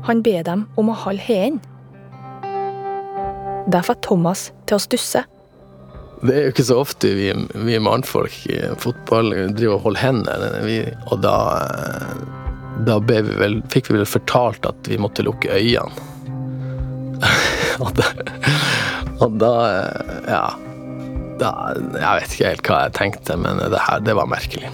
Han 0.08 0.24
ber 0.24 0.44
dem 0.48 0.68
om 0.80 0.92
å 0.92 0.98
holde 1.06 1.26
hendene. 1.26 1.66
Det 3.70 3.84
får 3.86 4.00
Thomas 4.02 4.48
til 4.66 4.80
å 4.80 4.82
stusse. 4.82 5.26
Det 6.20 6.34
er 6.34 6.48
jo 6.48 6.54
ikke 6.54 6.66
så 6.68 6.78
ofte 6.82 7.12
vi, 7.16 7.30
vi 7.64 7.78
mannfolk 7.80 8.42
i 8.52 8.58
fotball 8.82 9.32
driver 9.56 9.78
og 9.78 9.84
holder 9.86 10.04
hendene. 10.04 10.80
Og 11.12 11.22
da, 11.24 11.36
da 12.88 12.98
vi 13.08 13.22
vel, 13.30 13.60
fikk 13.72 13.92
vi 13.92 14.00
vel 14.02 14.10
fortalt 14.10 14.68
at 14.68 14.90
vi 14.90 15.00
måtte 15.00 15.24
lukke 15.28 15.54
øynene. 15.54 16.08
og, 17.84 17.94
da, 18.00 18.10
og 19.20 19.38
da 19.44 19.54
Ja. 20.28 20.44
Da, 21.40 21.54
jeg 21.72 22.20
vet 22.20 22.34
ikke 22.36 22.50
helt 22.50 22.68
hva 22.68 22.78
jeg 22.84 22.96
tenkte, 22.98 23.36
men 23.40 23.62
det 23.72 23.80
her, 23.80 24.02
det 24.04 24.12
var 24.18 24.28
merkelig. 24.28 24.68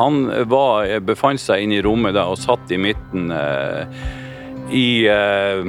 Han 0.00 0.22
var, 0.48 0.88
befant 1.04 1.42
seg 1.42 1.66
inne 1.66 1.76
i 1.76 1.82
rommet 1.84 2.16
da, 2.16 2.24
og 2.32 2.40
satt 2.40 2.72
i 2.72 2.78
midten 2.80 3.28
eh, 3.36 4.04
i 4.72 4.86
eh, 5.10 5.66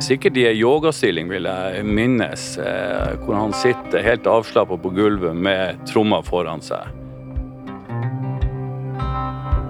Sikkert 0.00 0.38
i 0.40 0.46
ei 0.48 0.54
yogastilling, 0.56 1.26
vil 1.28 1.44
jeg 1.44 1.82
minnes, 1.84 2.44
eh, 2.56 3.10
hvor 3.20 3.36
han 3.36 3.50
sitter 3.52 4.00
helt 4.00 4.24
avslappa 4.30 4.78
på 4.80 4.92
gulvet 4.96 5.36
med 5.36 5.82
tromma 5.90 6.22
foran 6.24 6.64
seg. 6.64 6.88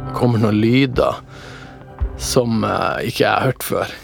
Det 0.07 0.15
kommer 0.15 0.39
noen 0.45 0.61
lyder 0.63 1.19
som 2.21 2.63
eh, 2.63 3.09
ikke 3.09 3.25
jeg 3.25 3.33
har 3.33 3.49
hørt 3.49 3.67
før. 3.67 3.97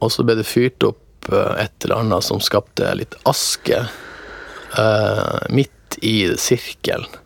Og 0.00 0.14
så 0.14 0.24
ble 0.24 0.38
det 0.38 0.48
fyrt 0.48 0.86
opp 0.86 1.28
eh, 1.28 1.52
et 1.66 1.84
eller 1.84 2.06
annet 2.06 2.24
som 2.24 2.40
skapte 2.40 2.94
litt 2.96 3.18
aske 3.28 3.82
eh, 3.84 5.38
midt 5.52 6.00
i 6.00 6.16
sirkelen. 6.40 7.20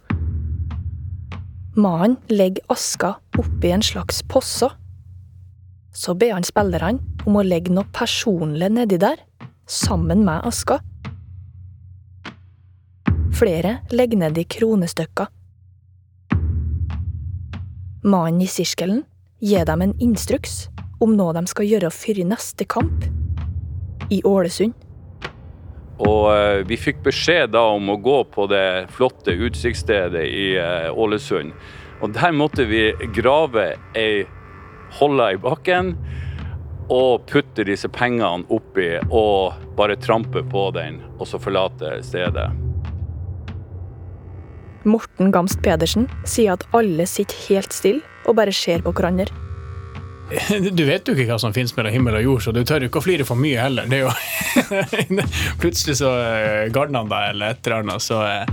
Mannen 1.80 2.16
legger 2.28 2.64
aska 2.68 3.14
oppi 3.38 3.70
en 3.70 3.82
slags 3.82 4.22
posse. 4.22 4.68
Så 5.92 6.14
ber 6.14 6.32
han 6.32 6.44
spillerne 6.44 7.00
om 7.24 7.38
å 7.40 7.44
legge 7.46 7.72
noe 7.72 7.88
personlig 7.94 8.68
nedi 8.74 8.98
der, 9.00 9.22
sammen 9.64 10.24
med 10.26 10.44
aska. 10.44 10.80
Flere 13.32 13.78
legger 13.94 14.20
nedi 14.26 14.44
kronestykker. 14.44 15.30
Mannen 18.04 18.44
i 18.44 18.50
sirkelen 18.50 19.04
gir 19.40 19.64
dem 19.64 19.86
en 19.86 19.96
instruks 20.04 20.66
om 21.00 21.16
noe 21.16 21.32
de 21.38 21.46
skal 21.48 21.68
gjøre 21.68 21.92
før 21.94 22.24
neste 22.28 22.68
kamp, 22.68 23.08
i 24.12 24.20
Ålesund. 24.26 24.76
Og 26.00 26.30
eh, 26.32 26.62
vi 26.68 26.78
fikk 26.80 27.02
beskjed 27.04 27.52
da 27.52 27.66
om 27.74 27.92
å 27.92 27.98
gå 28.00 28.22
på 28.32 28.46
det 28.50 28.88
flotte 28.94 29.34
utsiktsstedet 29.36 30.24
i 30.24 30.46
eh, 30.60 30.88
Ålesund. 30.90 31.52
Og 32.00 32.14
der 32.16 32.32
måtte 32.32 32.64
vi 32.68 32.88
grave 33.12 33.74
ei 33.98 34.24
holle 34.96 35.34
i 35.34 35.40
bakken 35.40 35.92
og 36.90 37.26
putte 37.30 37.66
disse 37.68 37.90
pengene 37.92 38.48
oppi 38.50 38.96
og 39.04 39.60
bare 39.78 39.98
trampe 40.00 40.42
på 40.42 40.64
den, 40.74 40.98
og 41.20 41.28
så 41.30 41.38
forlate 41.38 42.00
stedet. 42.02 42.48
Morten 44.88 45.28
Gamst 45.30 45.60
Pedersen 45.62 46.08
sier 46.24 46.56
at 46.56 46.64
alle 46.74 47.04
sitter 47.06 47.36
helt 47.50 47.76
stille 47.76 48.02
og 48.24 48.40
bare 48.40 48.54
ser 48.56 48.82
på 48.82 48.94
hverandre. 48.96 49.28
Du 50.78 50.84
vet 50.86 51.08
jo 51.08 51.14
ikke 51.14 51.28
hva 51.32 51.38
som 51.42 51.54
finnes 51.56 51.74
mellom 51.76 51.92
himmel 51.94 52.18
og 52.20 52.26
jord, 52.26 52.42
så 52.44 52.52
du 52.54 52.62
tør 52.66 52.86
ikke 52.86 53.00
å 53.00 53.04
flire 53.04 53.26
for 53.26 53.38
mye 53.40 53.60
heller. 53.60 53.88
Det 53.90 53.96
er 53.98 54.04
jo 54.06 54.12
Plutselig 55.62 55.96
så 56.00 56.10
gardner 56.10 56.74
garner 56.74 56.98
han 57.02 57.10
deg 57.12 57.30
eller 57.34 57.46
et 57.54 57.66
eller 57.66 57.82
annet, 57.84 58.04
så 58.04 58.22
eh. 58.26 58.46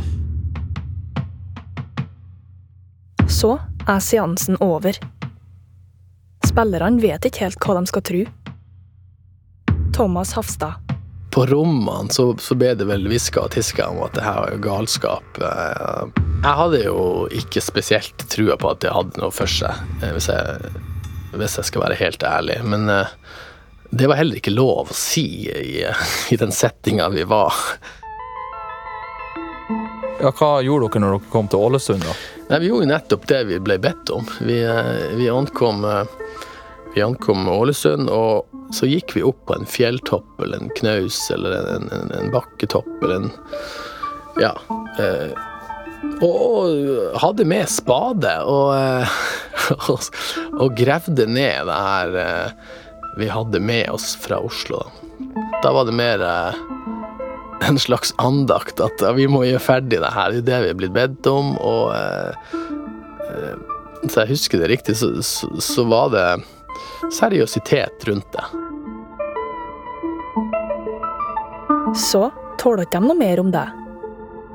Så 3.27 3.53
er 3.87 3.99
seansen 4.03 4.57
over. 4.63 4.97
Spillerne 6.47 7.01
vet 7.03 7.25
ikke 7.27 7.45
helt 7.45 7.59
hva 7.63 7.77
de 7.77 7.89
skal 7.91 8.03
tro. 8.07 8.21
Thomas 9.97 10.33
Hafstad. 10.37 10.73
På 11.33 11.45
rommene 11.45 12.09
så, 12.13 12.31
så 12.41 12.55
ble 12.57 12.71
det 12.79 12.87
vel 12.89 13.05
hviska 13.09 13.43
og 13.45 13.51
tiska 13.53 13.89
om 13.91 13.99
at 14.05 14.15
det 14.17 14.23
her 14.25 14.39
var 14.41 14.53
jo 14.55 14.61
galskap. 14.63 15.39
Eh, 15.43 16.21
Jeg 16.41 16.53
hadde 16.61 16.79
jo 16.85 16.99
ikke 17.33 17.61
spesielt 17.61 18.25
trua 18.31 18.57
på 18.57 18.71
at 18.71 18.81
det 18.85 18.93
hadde 18.95 19.21
noe 19.21 19.33
for 19.33 19.49
seg, 19.51 19.73
eh, 20.01 20.13
hvis 20.15 20.29
jeg, 20.31 20.71
hvis 21.33 21.57
jeg 21.59 21.69
skal 21.69 21.83
være 21.87 21.99
helt 21.99 22.23
ærlig. 22.23 22.57
Men 22.63 22.89
eh, 22.91 23.13
det 23.89 24.09
var 24.09 24.19
heller 24.19 24.39
ikke 24.39 24.55
lov 24.55 24.91
å 24.91 24.97
si 24.97 25.47
i, 25.47 25.85
i 26.33 26.39
den 26.39 26.53
settinga 26.55 27.09
vi 27.13 27.25
var. 27.27 27.53
Ja, 30.17 30.31
hva 30.33 30.57
gjorde 30.65 30.89
dere 30.89 31.03
når 31.03 31.17
dere 31.17 31.31
kom 31.33 31.49
til 31.51 31.61
Ålesund, 31.67 32.01
da? 32.01 32.13
Nei, 32.47 32.61
Vi 32.63 32.69
gjorde 32.71 32.87
jo 32.87 32.91
nettopp 32.93 33.27
det 33.29 33.41
vi 33.51 33.59
ble 33.61 33.77
bedt 33.81 34.11
om. 34.13 34.25
Vi, 34.41 34.61
eh, 34.65 35.09
vi, 35.19 35.27
ankom, 35.29 35.83
eh, 35.85 36.05
vi 36.95 37.03
ankom 37.05 37.47
Ålesund, 37.51 38.09
og 38.09 38.73
så 38.73 38.89
gikk 38.89 39.13
vi 39.15 39.23
opp 39.23 39.45
på 39.47 39.55
en 39.55 39.67
fjelltopp 39.69 40.41
eller 40.43 40.63
en 40.63 40.73
knaus 40.79 41.19
eller 41.31 41.59
en, 41.75 41.91
en, 41.93 42.09
en 42.17 42.33
bakketopp 42.33 42.89
eller 43.03 43.21
en 43.21 43.29
Ja. 44.41 44.53
Eh, 45.01 45.31
og, 46.21 46.33
og 46.37 47.15
hadde 47.21 47.45
med 47.49 47.69
spade 47.69 48.33
og, 48.45 48.73
eh, 48.77 49.17
og, 49.75 50.09
og 50.57 50.77
gravde 50.77 51.27
ned 51.29 51.67
det 51.69 51.79
her 51.89 52.19
eh, 52.23 52.67
vi 53.17 53.29
hadde 53.33 53.59
med 53.59 53.89
oss 53.89 54.15
fra 54.21 54.39
Oslo. 54.39 54.83
Da 55.63 55.71
var 55.73 55.85
det 55.85 55.95
mer 55.97 56.21
eh, 56.21 56.53
en 57.67 57.79
slags 57.79 58.13
andakt 58.17 58.79
at 58.79 59.01
ja, 59.01 59.11
vi 59.17 59.27
må 59.27 59.43
gjøre 59.47 59.63
ferdig 59.63 60.01
det 60.03 60.13
her. 60.13 60.35
Det 60.35 60.43
er 60.43 60.47
det 60.49 60.59
vi 60.65 60.69
er 60.69 60.77
blitt 60.83 60.93
bedt 60.95 61.29
om. 61.31 61.55
Og 61.57 61.95
eh, 61.95 62.53
eh, 63.31 63.57
så 64.05 64.23
jeg 64.23 64.35
husker 64.35 64.61
det 64.61 64.69
riktig, 64.75 64.97
så, 64.99 65.09
så, 65.25 65.49
så 65.63 65.87
var 65.89 66.13
det 66.13 66.27
seriøsitet 67.17 68.05
rundt 68.07 68.37
det. 68.37 68.45
Så 71.97 72.27
tåler 72.61 72.85
ikke 72.85 73.01
de 73.01 73.09
noe 73.09 73.17
mer 73.17 73.41
om 73.41 73.49
det. 73.53 73.65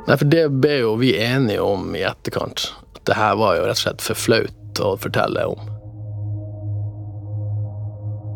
Nei, 0.06 0.16
for 0.18 0.28
det 0.30 0.46
ble 0.62 0.82
jo 0.82 0.96
vi 1.02 1.16
enige 1.18 1.62
om 1.62 1.94
i 1.98 2.06
etterkant. 2.06 2.70
At 2.94 3.04
det 3.10 3.18
her 3.18 3.34
var 3.40 3.58
jo 3.58 3.66
rett 3.66 3.80
og 3.80 3.82
slett 3.82 4.04
for 4.04 4.18
flaut 4.18 4.61
å 4.80 4.94
fortelle 5.00 5.44
om. 5.52 5.70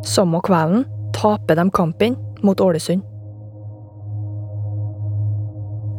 Samme 0.07 0.41
kvelden 0.45 0.85
taper 1.17 1.59
de 1.59 1.71
kampen 1.75 2.17
mot 2.45 2.61
Ålesund. 2.61 3.03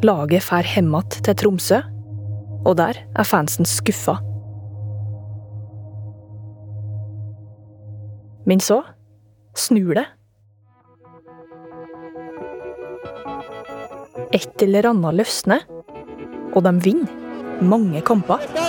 Laget 0.06 0.46
drar 0.46 0.67
hjem 0.75 0.94
til 1.10 1.36
Tromsø, 1.36 1.82
og 2.65 2.77
der 2.77 3.00
er 3.15 3.25
fansen 3.25 3.65
skuffa. 3.65 4.20
Men 8.48 8.62
så 8.63 8.84
snur 9.58 9.98
det. 9.98 10.06
Et 14.32 14.63
eller 14.63 14.91
annet 14.91 15.17
løsner, 15.20 15.65
og 16.53 16.63
de 16.63 16.74
vinner 16.84 17.62
mange 17.62 18.01
kamper. 18.06 18.67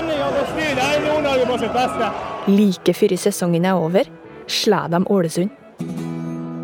Like 2.49 2.93
før 2.97 3.15
sesongen 3.17 3.65
er 3.65 3.77
over, 3.81 4.09
slår 4.49 4.91
de 4.93 5.01
Ålesund. 5.09 5.51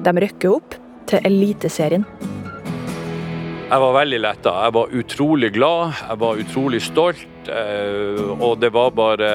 De 0.04 0.12
rykker 0.20 0.52
opp 0.52 0.76
til 1.08 1.24
Eliteserien. 1.24 2.04
Jeg 3.64 3.80
var 3.80 3.94
veldig 3.96 4.18
letta. 4.20 4.52
Jeg 4.66 4.74
var 4.76 4.92
utrolig 5.00 5.50
glad, 5.54 5.94
jeg 6.08 6.18
var 6.20 6.40
utrolig 6.42 6.82
stolt. 6.84 7.24
eh, 7.48 8.20
Og 8.40 8.60
det 8.60 8.72
var 8.72 8.90
bare 8.90 9.30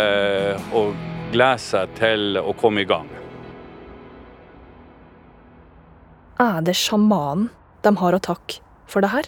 å 0.74 0.94
glede 1.32 1.60
seg 1.60 1.90
til 1.98 2.38
å 2.38 2.54
komme 2.54 2.82
i 2.82 2.86
gang. 2.86 3.10
Er 6.40 6.62
det 6.62 6.76
sjamanen 6.76 7.50
de 7.84 7.96
har 8.00 8.14
å 8.14 8.20
takke 8.20 8.62
for 8.88 9.02
det 9.02 9.10
her? 9.10 9.24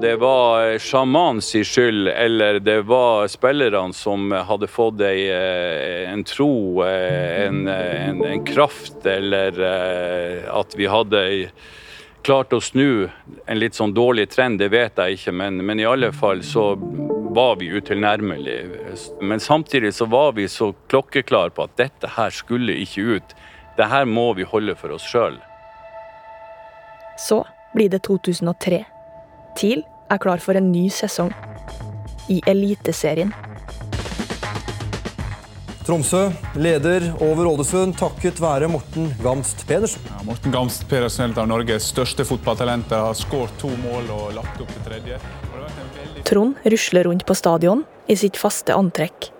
Det 0.00 0.16
var 0.16 0.78
sjamanens 0.78 1.56
skyld, 1.66 2.08
eller 2.08 2.60
det 2.60 2.82
var 2.82 3.26
spillerne 3.28 3.92
som 3.92 4.30
hadde 4.32 4.68
fått 4.70 5.00
ei, 5.02 5.26
eh, 5.32 6.10
en 6.12 6.22
tro, 6.24 6.84
eh, 6.84 7.46
en, 7.46 7.66
en, 7.68 8.24
en 8.24 8.44
kraft, 8.46 9.06
eller 9.06 9.58
eh, 9.58 10.44
at 10.54 10.76
vi 10.78 10.86
hadde 10.86 11.22
klart 12.22 12.52
å 12.52 12.60
snu 12.60 13.08
en 13.46 13.58
litt 13.58 13.74
sånn 13.74 13.94
dårlig 13.96 14.28
trend, 14.30 14.60
det 14.60 14.68
vet 14.70 15.00
jeg 15.00 15.18
ikke, 15.18 15.34
men, 15.40 15.58
men 15.66 15.80
i 15.80 15.86
alle 15.88 16.12
fall 16.12 16.44
så 16.46 16.74
var 17.34 17.56
vi 17.58 17.70
utilnærmelige. 17.72 18.94
Men 19.20 19.40
samtidig 19.40 19.94
så 19.94 20.06
var 20.06 20.36
vi 20.38 20.46
så 20.48 20.70
klokkeklar 20.92 21.56
på 21.56 21.66
at 21.66 21.74
dette 21.80 22.12
her 22.18 22.30
skulle 22.34 22.76
ikke 22.84 23.18
ut. 23.18 23.34
Det 23.78 23.88
her 23.90 24.06
må 24.06 24.30
vi 24.38 24.46
holde 24.46 24.76
for 24.78 24.94
oss 24.94 25.06
sjøl. 25.08 25.40
Så 27.18 27.42
blir 27.74 27.90
det 27.90 28.04
2003. 28.06 28.84
TIL 29.58 29.82
er 30.06 30.20
klar 30.22 30.38
for 30.38 30.54
en 30.54 30.70
ny 30.70 30.86
sesong. 30.92 31.32
I 32.30 32.38
Eliteserien. 32.46 33.32
Tromsø 35.88 36.28
leder 36.60 37.06
over 37.24 37.48
Ålesund 37.48 37.96
takket 37.98 38.38
være 38.44 38.68
Morten 38.70 39.08
Gamst 39.24 39.64
Pedersen. 39.66 40.04
Ja, 40.12 40.20
Morten 40.28 40.52
Gamst 40.54 40.84
Pedersen 40.90 41.24
er 41.24 41.32
et 41.32 41.40
av 41.40 41.48
Norges 41.48 41.88
største 41.90 42.26
fotballtalenter. 42.28 43.00
Har 43.08 43.16
skåret 43.18 43.56
to 43.58 43.70
mål 43.82 44.10
og 44.14 44.34
lagt 44.36 44.60
opp 44.62 44.74
til 44.76 44.84
tredje. 44.84 45.18
Trond 46.28 46.60
rusler 46.68 47.08
rundt 47.08 47.24
på 47.26 47.34
stadion 47.34 47.82
i 48.06 48.18
sitt 48.20 48.38
faste 48.38 48.76
antrekk. 48.76 49.30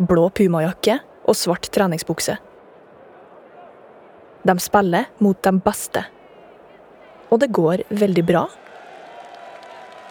Blå 0.00 0.30
pumajakke 0.34 0.96
og 1.28 1.36
svart 1.36 1.68
treningsbukse. 1.70 2.38
De 4.48 4.56
spiller 4.64 5.12
mot 5.20 5.36
de 5.44 5.54
beste. 5.62 6.02
Og 7.30 7.44
det 7.44 7.52
går 7.54 7.84
veldig 7.92 8.26
bra. 8.26 8.48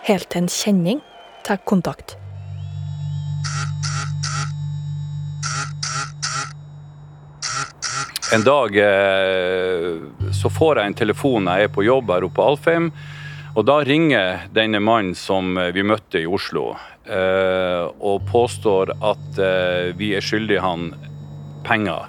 Helt 0.08 0.30
til 0.32 0.46
en 0.46 0.52
kjenning 0.52 1.04
tar 1.46 1.60
kontakt. 1.68 2.16
En 8.34 8.44
dag 8.44 8.78
eh, 8.78 9.96
så 10.32 10.50
får 10.54 10.78
jeg 10.78 10.92
en 10.92 10.98
telefon, 11.00 11.48
jeg 11.50 11.66
er 11.66 11.72
på 11.74 11.82
jobb 11.82 12.12
her 12.14 12.28
oppe 12.28 12.38
på 12.38 12.46
Alfheim. 12.52 12.92
Og 13.58 13.66
da 13.66 13.80
ringer 13.82 14.44
denne 14.54 14.78
mannen 14.86 15.16
som 15.18 15.58
eh, 15.58 15.72
vi 15.74 15.82
møtte 15.82 16.22
i 16.22 16.30
Oslo, 16.30 16.76
eh, 17.10 17.88
og 17.90 18.28
påstår 18.30 18.94
at 19.02 19.42
vi 19.98 20.12
er 20.14 20.26
skyldige 20.26 20.62
han 20.62 20.92
penger. 21.66 22.06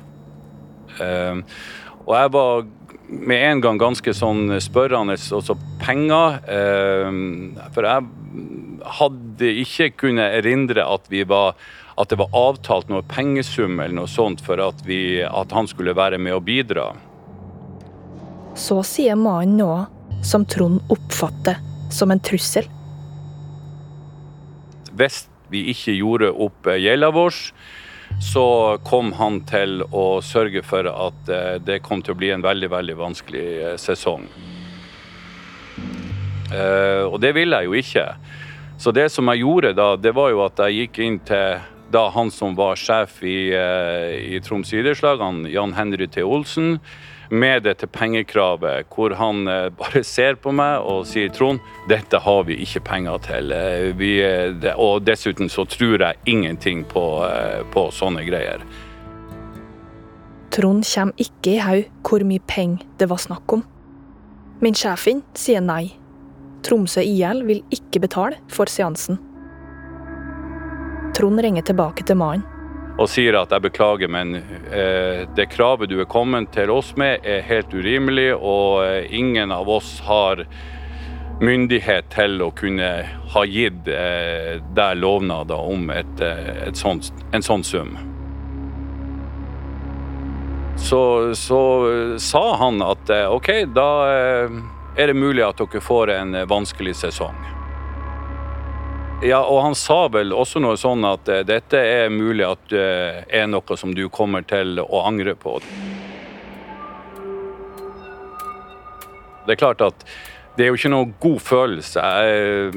Og 1.00 2.12
jeg 2.12 2.32
var 2.34 2.68
med 3.10 3.42
en 3.42 3.60
gang 3.64 3.78
ganske 3.80 4.14
sånn 4.14 4.54
spørrende 4.62 5.18
også 5.18 5.56
penger. 5.82 6.40
Eh, 6.46 7.10
for 7.74 7.88
jeg 7.88 8.08
hadde 9.00 9.52
ikke 9.64 9.90
kunnet 10.04 10.38
erindre 10.40 10.86
at 10.86 11.10
vi 11.12 11.24
var 11.28 11.58
at 12.00 12.08
det 12.08 12.16
var 12.16 12.32
avtalt 12.32 12.88
noe 12.88 13.04
pengesum 13.04 13.76
eller 13.76 13.98
noe 13.98 14.08
sånt 14.08 14.40
for 14.40 14.60
at, 14.64 14.78
vi, 14.86 15.20
at 15.20 15.52
han 15.52 15.66
skulle 15.68 15.92
være 15.96 16.16
med 16.22 16.38
og 16.38 16.46
bidra. 16.46 16.86
Så 18.56 18.80
sier 18.88 19.18
mannen 19.20 19.58
noe 19.60 19.82
som 20.24 20.46
Trond 20.48 20.80
oppfatter 20.92 21.60
som 21.92 22.12
en 22.14 22.22
trussel. 22.24 22.64
Hvis 24.96 25.26
vi 25.52 25.66
ikke 25.74 25.98
gjorde 25.98 26.32
opp 26.32 26.70
gjelda 26.80 27.12
vår, 27.14 27.36
så 28.20 28.78
kom 28.84 29.12
han 29.16 29.40
til 29.48 29.80
å 29.96 30.20
sørge 30.20 30.60
for 30.66 30.84
at 30.90 31.30
eh, 31.32 31.56
det 31.64 31.80
kom 31.86 32.02
til 32.04 32.12
å 32.14 32.20
bli 32.20 32.30
en 32.34 32.44
veldig, 32.44 32.68
veldig 32.70 32.96
vanskelig 33.00 33.44
eh, 33.64 33.76
sesong. 33.80 34.26
Eh, 36.52 37.04
Og 37.08 37.16
det 37.22 37.32
ville 37.36 37.62
jeg 37.62 37.70
jo 37.70 37.78
ikke. 37.80 38.06
Så 38.80 38.92
det 38.96 39.08
som 39.12 39.28
jeg 39.32 39.42
gjorde 39.42 39.72
da, 39.76 39.94
det 39.96 40.12
var 40.16 40.30
jo 40.34 40.44
at 40.44 40.60
jeg 40.66 40.84
gikk 40.84 41.00
inn 41.04 41.18
til 41.28 41.60
da 41.90 42.04
han 42.14 42.30
som 42.30 42.54
var 42.54 42.78
sjef 42.78 43.16
i, 43.26 43.50
i 43.50 44.38
Troms 44.46 44.70
idrettslag, 44.72 45.18
Jan 45.50 45.72
Henry 45.74 46.06
T. 46.06 46.22
Olsen, 46.22 46.76
med 47.30 47.62
dette 47.62 47.86
pengekravet, 47.86 48.88
hvor 48.90 49.14
han 49.18 49.48
eh, 49.48 49.68
bare 49.78 50.02
ser 50.06 50.38
på 50.42 50.52
meg 50.54 50.82
og 50.86 51.06
sier 51.08 51.30
Trond, 51.34 51.62
dette 51.88 52.18
har 52.22 52.44
vi 52.48 52.58
ikke 52.64 52.82
penger 52.90 53.22
til. 53.26 53.52
Eh, 53.54 53.90
Vi, 53.96 54.12
eh, 54.24 54.68
og 54.76 55.04
dessuten 55.06 55.50
så 55.50 55.64
tror 55.68 56.00
jeg 56.02 56.18
ingenting 56.26 56.84
på, 56.90 57.04
på 57.72 57.88
sånne 57.94 58.24
greier. 58.26 58.62
Trond 60.50 60.84
kommer 60.86 61.22
ikke 61.22 61.54
i 61.54 61.62
haug 61.62 62.06
hvor 62.06 62.24
mye 62.26 62.42
penger 62.50 62.86
det 62.98 63.10
var 63.10 63.22
snakk 63.22 63.52
om. 63.54 63.64
Men 64.60 64.76
sjefen 64.76 65.22
sier 65.38 65.62
nei. 65.64 65.94
Tromsø 66.66 67.00
IL 67.00 67.44
vil 67.48 67.62
ikke 67.72 68.02
betale 68.02 68.40
for 68.52 68.68
seansen. 68.68 69.16
Trond 71.16 71.40
ringer 71.40 71.64
tilbake 71.64 72.04
til 72.04 72.18
mannen. 72.20 72.59
Og 73.00 73.08
sier 73.08 73.36
at 73.38 73.52
jeg 73.54 73.64
beklager, 73.64 74.10
men 74.12 74.34
eh, 74.36 75.24
det 75.36 75.48
kravet 75.54 75.88
du 75.88 75.96
er 76.02 76.08
kommet 76.10 76.50
til 76.52 76.72
oss 76.74 76.92
med 77.00 77.24
er 77.24 77.46
helt 77.48 77.72
urimelig, 77.72 78.34
og 78.36 78.84
eh, 78.84 79.08
ingen 79.16 79.54
av 79.56 79.70
oss 79.72 79.98
har 80.04 80.44
myndighet 81.40 82.10
til 82.12 82.42
å 82.44 82.50
kunne 82.52 82.90
ha 83.32 83.44
gitt 83.48 83.88
eh, 83.88 84.60
der 84.76 85.00
lovnader 85.00 85.64
om 85.72 85.88
et, 85.94 86.20
et 86.20 86.76
sånt, 86.76 87.08
en 87.32 87.46
sånn 87.46 87.64
sum. 87.64 87.96
Så, 90.80 91.00
så 91.36 91.62
sa 92.20 92.44
han 92.60 92.80
at 92.84 93.10
OK, 93.28 93.50
da 93.76 93.88
er 94.96 95.10
det 95.12 95.16
mulig 95.16 95.44
at 95.44 95.60
dere 95.60 95.82
får 95.84 96.12
en 96.16 96.38
vanskelig 96.48 96.96
sesong. 97.02 97.36
Ja, 99.20 99.42
og 99.44 99.58
han 99.60 99.74
sa 99.76 100.06
vel 100.08 100.32
også 100.32 100.62
noe 100.64 100.78
sånn 100.80 101.04
at 101.04 101.28
eh, 101.28 101.42
dette 101.44 101.76
er 101.76 102.06
mulig 102.08 102.46
at 102.46 102.62
det 102.72 103.26
er 103.28 103.50
noe 103.52 103.76
som 103.76 103.92
du 103.92 104.06
kommer 104.08 104.46
til 104.48 104.80
å 104.80 105.02
angre 105.04 105.34
på. 105.36 105.58
Det 109.44 109.52
er 109.52 109.60
klart 109.60 109.84
at 109.84 110.06
det 110.56 110.64
er 110.64 110.72
jo 110.72 110.80
ikke 110.80 110.92
noe 110.94 111.10
god 111.20 111.44
følelse. 111.44 112.00
Jeg, 112.00 112.72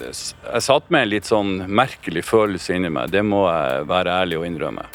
jeg 0.00 0.64
satt 0.64 0.88
med 0.88 1.04
en 1.04 1.12
litt 1.12 1.28
sånn 1.28 1.52
merkelig 1.68 2.24
følelse 2.32 2.78
inni 2.78 2.88
meg. 2.88 3.12
Det 3.12 3.20
må 3.20 3.44
jeg 3.50 3.84
være 3.92 4.16
ærlig 4.24 4.40
og 4.40 4.48
innrømme. 4.48 4.88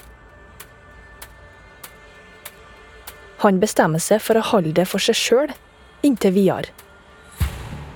Han 3.45 3.61
bestemmer 3.61 4.01
seg 4.01 4.25
for 4.25 4.41
å 4.41 4.47
holde 4.55 4.73
det 4.81 4.89
for 4.89 5.05
seg 5.05 5.21
sjøl 5.21 5.57
inntil 6.01 6.33
videre. 6.33 6.73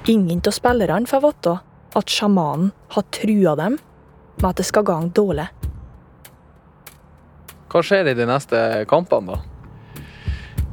Ingen 0.06 0.45
av 0.45 0.53
spillerne 0.53 1.10
får 1.10 1.25
vite 1.25 1.60
at 1.97 2.10
sjamanen 2.10 2.71
har 2.95 3.06
trua 3.13 3.56
dem 3.60 3.77
med 4.39 4.49
at 4.49 4.60
det 4.60 4.67
skal 4.67 4.86
gang 4.88 5.10
dårlig. 5.13 5.47
Hva 7.73 7.82
skjer 7.82 8.12
i 8.12 8.17
de 8.17 8.27
neste 8.29 8.60
kampene, 8.89 9.34
da? 9.34 9.53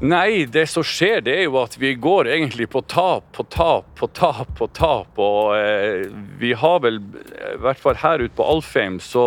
Nei, 0.01 0.47
det 0.49 0.65
som 0.73 0.85
skjer, 0.85 1.21
det 1.21 1.35
er 1.37 1.43
jo 1.45 1.59
at 1.61 1.75
vi 1.77 1.91
går 1.93 2.31
egentlig 2.33 2.71
på 2.73 2.81
tap 2.89 3.27
på 3.37 3.45
tap 3.53 3.89
på 3.99 4.07
tap 4.17 4.49
på 4.57 4.69
tap. 4.73 5.19
Og 5.21 5.53
eh, 5.59 6.07
vi 6.41 6.55
har 6.57 6.81
vel, 6.81 7.03
i 7.37 7.59
hvert 7.61 7.83
fall 7.83 7.99
her 8.01 8.25
ute 8.25 8.33
på 8.37 8.47
Alfheim, 8.49 8.97
så 9.05 9.25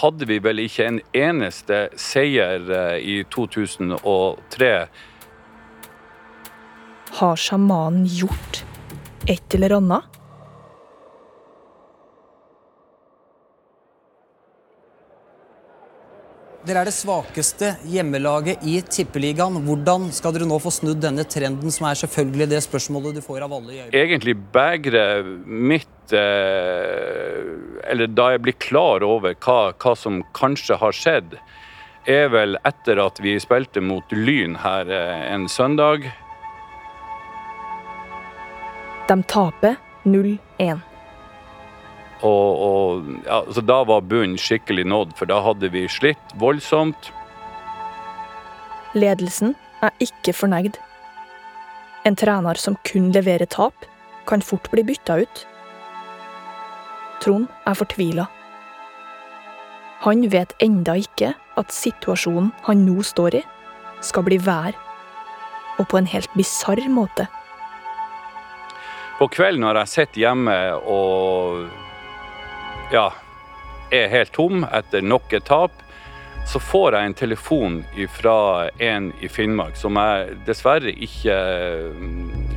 hadde 0.00 0.28
vi 0.30 0.38
vel 0.38 0.62
ikke 0.62 0.86
en 0.86 1.00
eneste 1.10 1.88
seier 1.98 2.70
eh, 2.70 3.02
i 3.02 3.16
2003. 3.34 4.70
Har 7.18 7.42
sjamanen 7.48 8.06
gjort 8.06 8.62
et 9.26 9.58
eller 9.58 9.80
annet? 9.80 10.19
Dere 16.60 16.82
er 16.82 16.88
det 16.90 16.92
svakeste 16.92 17.70
hjemmelaget 17.88 18.66
i 18.68 18.74
Tippeligaen. 18.84 19.54
Hvordan 19.64 20.10
skal 20.12 20.34
dere 20.36 20.48
nå 20.48 20.58
få 20.60 20.72
snudd 20.74 20.98
denne 21.00 21.24
trenden, 21.24 21.72
som 21.72 21.86
er 21.88 21.96
selvfølgelig 22.02 22.50
det 22.50 22.60
spørsmålet 22.66 23.16
du 23.16 23.22
får 23.24 23.46
av 23.46 23.54
alle 23.56 23.72
i 23.72 23.78
øyeblikket? 23.78 23.96
Egentlig 24.02 24.34
begeret 24.52 25.30
mitt 25.46 26.12
eh, 26.12 27.48
Eller 27.88 28.12
da 28.12 28.28
jeg 28.34 28.42
blir 28.44 28.58
klar 28.60 29.06
over 29.06 29.38
hva, 29.40 29.72
hva 29.72 29.94
som 29.96 30.20
kanskje 30.36 30.76
har 30.82 30.92
skjedd, 30.92 31.38
er 32.04 32.28
vel 32.32 32.60
etter 32.68 33.00
at 33.00 33.22
vi 33.24 33.38
spilte 33.40 33.80
mot 33.80 34.12
Lyn 34.12 34.60
her 34.60 34.92
eh, 34.92 35.24
en 35.32 35.48
søndag. 35.48 36.10
De 39.08 39.22
taper 39.32 39.80
0-1. 40.04 40.89
Og, 42.26 42.60
og 42.60 43.08
ja, 43.24 43.40
så 43.52 43.62
Da 43.64 43.80
var 43.88 44.04
bunnen 44.04 44.38
skikkelig 44.38 44.84
nådd, 44.88 45.16
for 45.16 45.30
da 45.30 45.40
hadde 45.44 45.70
vi 45.72 45.86
slitt 45.88 46.34
voldsomt. 46.40 47.12
Ledelsen 48.94 49.54
er 49.80 49.94
ikke 50.02 50.34
fornøyd. 50.36 50.76
En 52.04 52.16
trener 52.16 52.58
som 52.60 52.76
kun 52.88 53.10
leverer 53.14 53.48
tap, 53.48 53.86
kan 54.26 54.42
fort 54.44 54.68
bli 54.72 54.84
bytta 54.84 55.20
ut. 55.22 55.46
Trond 57.20 57.48
er 57.68 57.76
fortvila. 57.76 58.26
Han 60.04 60.24
vet 60.32 60.54
enda 60.64 60.94
ikke 60.96 61.34
at 61.60 61.74
situasjonen 61.76 62.52
han 62.64 62.86
nå 62.86 63.02
står 63.04 63.40
i, 63.40 63.42
skal 64.00 64.24
bli 64.24 64.38
vær, 64.40 64.76
og 65.76 65.88
på 65.92 66.00
en 66.00 66.08
helt 66.08 66.32
bisarr 66.36 66.80
måte. 66.88 67.28
På 69.20 69.28
kvelden 69.28 69.60
når 69.60 69.82
jeg 69.82 69.92
sitter 69.92 70.22
hjemme 70.22 70.56
og 70.88 71.68
ja, 72.90 73.10
er 73.94 74.10
helt 74.10 74.32
tom 74.34 74.64
etter 74.66 75.02
nok 75.02 75.32
et 75.34 75.46
tap, 75.46 75.74
så 76.50 76.58
får 76.62 76.96
jeg 76.96 77.06
en 77.06 77.14
telefon 77.14 77.76
fra 78.16 78.36
en 78.82 79.10
i 79.22 79.28
Finnmark 79.30 79.76
som 79.78 79.98
jeg 80.00 80.38
dessverre 80.48 80.90
ikke 80.90 81.36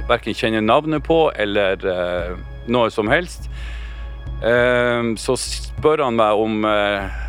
verken 0.10 0.38
kjenner 0.38 0.64
navnet 0.66 1.04
på 1.06 1.28
eller 1.38 1.84
uh, 1.86 2.34
noe 2.72 2.90
som 2.94 3.12
helst. 3.12 3.50
Uh, 4.42 5.14
så 5.20 5.36
spør 5.40 6.08
han 6.08 6.18
meg 6.18 6.42
om 6.42 6.66
uh, 6.66 7.22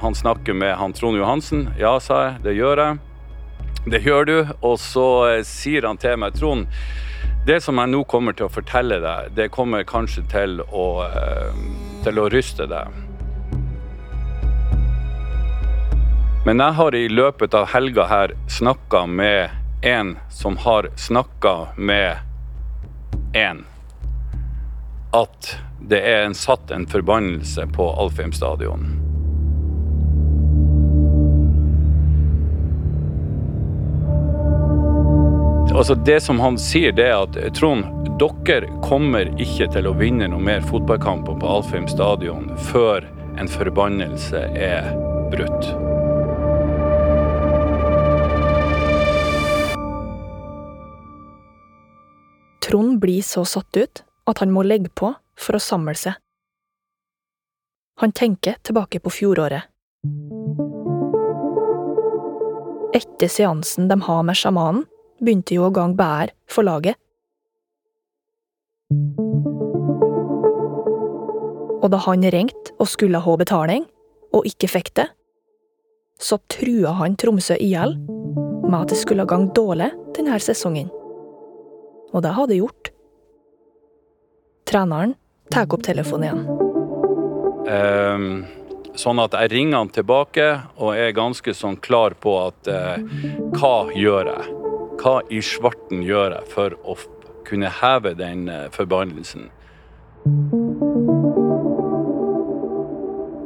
han 0.00 0.16
snakker 0.16 0.56
med 0.56 0.76
han 0.78 0.94
Trond 0.96 1.18
Johansen. 1.18 1.66
Ja, 1.80 1.96
sa 2.00 2.22
jeg, 2.28 2.40
det 2.46 2.56
gjør 2.56 2.84
jeg. 2.84 2.98
Det 3.90 4.00
gjør 4.06 4.28
du. 4.28 4.36
Og 4.62 4.78
så 4.80 5.08
sier 5.46 5.88
han 5.88 5.98
til 6.00 6.14
meg, 6.22 6.38
Trond, 6.38 6.68
det 7.48 7.62
som 7.64 7.78
jeg 7.80 7.88
nå 7.88 8.02
kommer 8.04 8.36
til 8.36 8.44
å 8.44 8.52
fortelle 8.52 8.98
deg, 9.00 9.30
det 9.32 9.48
kommer 9.54 9.86
kanskje 9.88 10.26
til 10.28 10.60
å 10.68 10.86
til 12.04 12.20
å 12.20 12.28
ryste 12.32 12.66
deg. 12.68 12.92
Men 16.46 16.62
jeg 16.62 16.76
har 16.78 16.96
i 16.96 17.08
løpet 17.08 17.56
av 17.56 17.66
helga 17.72 18.06
her 18.08 18.36
snakka 18.52 19.02
med 19.08 19.50
en 19.84 20.14
som 20.32 20.56
har 20.64 20.90
snakka 20.96 21.54
med 21.76 22.20
en. 23.36 23.64
At 25.16 25.56
det 25.80 26.00
er 26.04 26.24
en 26.26 26.36
satt 26.36 26.72
en 26.72 26.88
forbannelse 26.88 27.68
på 27.72 27.90
Alfheim 28.00 28.32
stadion. 28.32 29.07
Altså 35.78 35.94
Det 35.94 36.20
som 36.20 36.40
han 36.40 36.56
sier, 36.58 36.90
det 36.90 37.04
er 37.06 37.20
at 37.22 37.36
Trond, 37.54 37.84
dere 38.18 38.66
kommer 38.82 39.28
ikke 39.38 39.68
til 39.70 39.86
å 39.86 39.92
vinne 39.94 40.26
noe 40.26 40.42
mer 40.42 40.64
fotballkamper 40.66 41.36
på 41.38 41.50
Alfheim 41.54 41.86
stadion 41.86 42.48
før 42.72 43.06
en 43.38 43.46
forbannelse 43.46 44.40
er 44.58 44.88
brutt. 45.30 45.68
Trond 52.66 52.98
blir 52.98 53.22
så 53.22 53.46
satt 53.46 53.78
ut 53.78 54.02
at 54.26 54.42
han 54.42 54.50
må 54.50 54.66
legge 54.66 54.90
på 54.90 55.14
for 55.38 55.60
å 55.60 55.62
samle 55.62 55.94
seg. 55.94 56.18
Han 58.02 58.10
tenker 58.10 58.58
tilbake 58.66 58.98
på 58.98 59.14
fjoråret. 59.14 59.70
Etter 62.98 63.30
seansen 63.30 63.86
de 63.86 64.02
har 64.10 64.24
med 64.26 64.42
sjamanen, 64.42 64.88
begynte 65.20 65.56
jo 65.56 65.66
å 65.68 65.74
gang 65.74 65.96
bedre 65.98 66.34
for 66.50 66.66
laget. 66.66 66.98
Og 71.78 71.88
da 71.92 72.00
han 72.04 72.26
ringte 72.34 72.74
og 72.78 72.90
skulle 72.90 73.20
ha 73.22 73.36
betaling, 73.38 73.86
og 74.34 74.46
ikke 74.48 74.68
fikk 74.68 74.92
det, 74.98 75.08
så 76.18 76.40
trua 76.50 76.96
han 76.98 77.16
Tromsø 77.16 77.56
i 77.62 77.70
hjel 77.70 77.94
med 78.68 78.80
at 78.82 78.92
det 78.92 78.98
skulle 79.00 79.26
gang 79.28 79.48
dårlig 79.56 79.92
denne 80.16 80.38
sesongen. 80.42 80.90
Og 82.12 82.22
det 82.24 82.34
hadde 82.34 82.58
gjort. 82.58 82.90
Treneren 84.68 85.14
tar 85.52 85.68
opp 85.72 85.84
telefonen 85.86 86.26
igjen. 86.28 86.42
Um, 87.68 88.28
sånn 88.98 89.20
at 89.22 89.36
jeg 89.36 89.52
ringer 89.54 89.82
han 89.82 89.92
tilbake 89.92 90.48
og 90.80 90.96
er 90.96 91.16
ganske 91.16 91.54
sånn 91.56 91.78
klar 91.84 92.16
på 92.20 92.34
at 92.48 92.72
uh, 92.72 92.96
hva 93.56 93.76
gjør 93.96 94.32
jeg? 94.34 94.57
Hva 94.98 95.20
i 95.30 95.38
svarten 95.44 96.02
gjør 96.02 96.34
jeg 96.34 96.50
for 96.50 96.74
å 96.82 96.96
kunne 97.46 97.70
heve 97.70 98.14
den 98.18 98.48
uh, 98.50 98.66
forbannelsen? 98.74 99.48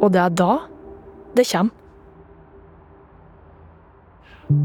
Og 0.02 0.08
det 0.14 0.22
er 0.24 0.34
da 0.34 0.54
det 1.36 1.46
kommer. 1.50 1.78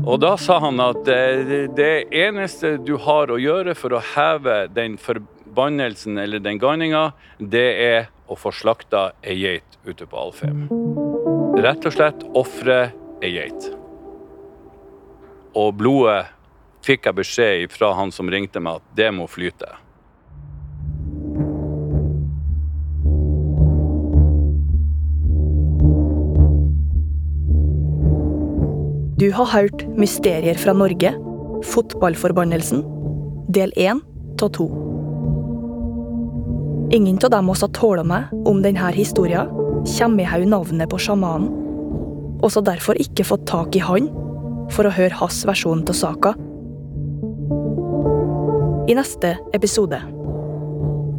Og 0.07 0.17
da 0.19 0.33
sa 0.39 0.57
han 0.63 0.79
at 0.83 1.03
det, 1.07 1.67
det 1.77 2.07
eneste 2.15 2.73
du 2.83 2.97
har 3.03 3.31
å 3.31 3.37
gjøre 3.39 3.75
for 3.77 3.95
å 3.95 4.01
heve 4.15 4.65
den 4.75 4.97
forbannelsen 4.99 6.19
eller 6.19 6.43
den 6.43 6.59
ganninga, 6.59 7.11
det 7.39 7.67
er 7.83 8.09
å 8.27 8.35
få 8.35 8.51
slakta 8.55 9.11
ei 9.23 9.37
geit 9.39 9.77
ute 9.87 10.07
på 10.09 10.19
Alfheim. 10.19 10.65
Rett 11.63 11.87
og 11.87 11.95
slett 11.95 12.25
ofre 12.35 12.79
ei 13.23 13.31
geit. 13.37 13.69
Og 15.57 15.71
blodet 15.79 16.36
fikk 16.87 17.09
jeg 17.09 17.19
beskjed 17.19 17.73
fra 17.73 17.91
han 17.97 18.13
som 18.15 18.31
ringte 18.31 18.63
meg 18.63 18.79
at 18.79 18.95
det 18.99 19.11
må 19.15 19.27
flyte. 19.31 19.69
Du 29.17 29.31
har 29.33 29.49
hørt 29.49 29.81
Mysterier 29.97 30.59
fra 30.61 30.75
Norge, 30.77 31.09
Fotballforbannelsen, 31.65 32.83
del 33.49 33.73
én 33.75 34.03
av 34.41 34.51
to. 34.53 34.67
Ingen 36.93 37.17
av 37.25 37.33
dem 37.33 37.49
oss 37.49 37.63
har 37.65 37.73
tåla 37.73 38.03
meg 38.05 38.29
om 38.45 38.61
denne 38.61 38.91
historien, 38.93 39.49
kommer 39.97 40.21
i 40.21 40.29
haug 40.29 40.45
navnet 40.47 40.91
på 40.91 40.99
sjamanen, 41.01 41.49
og 42.37 42.53
har 42.53 42.67
derfor 42.69 43.01
ikke 43.01 43.25
fått 43.25 43.47
tak 43.49 43.75
i 43.75 43.81
han 43.81 44.11
for 44.71 44.85
å 44.85 44.93
høre 44.93 45.17
hans 45.17 45.41
versjon 45.49 45.81
av 45.81 45.97
saka. 45.97 46.35
I 48.87 48.95
neste 48.95 49.35
episode. 49.53 49.99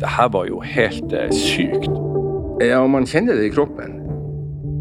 Det 0.00 0.08
her 0.08 0.28
var 0.32 0.46
jo 0.48 0.60
helt 0.64 1.12
eh, 1.12 1.28
sykt. 1.34 1.90
Ja, 2.64 2.80
man 2.88 3.06
kjenner 3.06 3.36
det 3.36 3.50
i 3.50 3.52
kroppen. 3.52 3.98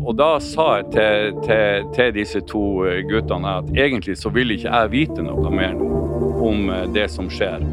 Og 0.08 0.15
da 0.15 0.38
sa 0.39 0.78
jeg 0.78 0.86
til, 0.93 1.34
til, 1.43 1.88
til 1.97 2.13
disse 2.15 2.39
to 2.47 2.63
eh, 2.88 3.02
guttene 3.10 3.58
at 3.60 3.73
egentlig 3.76 4.15
så 4.21 4.32
vil 4.32 4.56
ikke 4.56 4.71
jeg 4.71 4.91
vite 4.93 5.26
noe 5.26 5.52
mer 5.52 5.76
nå 5.76 5.89
om 6.47 6.71
eh, 6.71 6.86
det 6.95 7.10
som 7.12 7.28
skjer. 7.28 7.65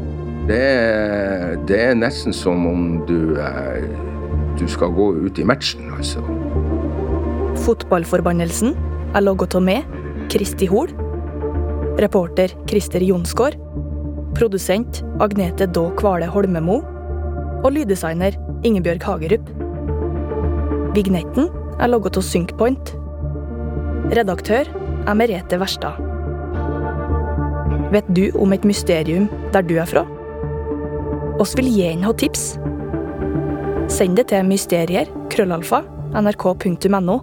Det 0.49 0.59
er, 0.59 1.55
det 1.69 1.79
er 1.79 1.95
nesten 1.97 2.35
som 2.35 2.67
om 2.67 2.89
du, 3.07 3.37
eh, 3.39 3.87
du 4.59 4.67
skal 4.67 4.91
gå 4.97 5.13
ut 5.23 5.39
i 5.39 5.47
matchen, 5.47 5.87
altså. 5.95 6.25
Fotballforbannelsen 7.63 8.75
er 9.15 9.23
laget 9.23 9.55
av 9.55 9.63
meg, 9.63 9.87
Kristi 10.33 10.67
Hol. 10.67 10.91
Reporter 12.03 12.51
Christer 12.67 13.05
Jonsgaard. 13.05 13.64
Produsent 14.35 14.99
Agnete 15.23 15.67
Daa 15.71 15.93
Kvale 15.95 16.27
Holmemo. 16.27 16.81
Og 17.63 17.71
lyddesigner 17.71 18.35
Ingebjørg 18.67 19.05
Hagerup. 19.07 19.47
Vignetten 20.95 21.47
er 21.79 21.91
laget 21.91 22.19
av 22.19 22.25
Synkpoint. 22.27 22.91
Redaktør 24.15 24.67
er 25.07 25.17
Merete 25.17 25.59
Verstad. 25.61 26.01
Vet 27.95 28.11
du 28.17 28.27
om 28.35 28.51
et 28.51 28.67
mysterium 28.67 29.29
der 29.55 29.63
du 29.63 29.77
er 29.79 29.87
fra? 29.87 30.03
Oss 31.39 31.55
vil 31.55 31.71
gi 31.71 31.87
en 31.87 32.03
ha 32.03 32.11
tips. 32.11 32.55
Send 33.91 34.19
det 34.19 34.29
til 34.33 34.47
mysterier, 34.47 35.07
krøllalfa, 35.31 35.83
nrk.no. 36.15 37.19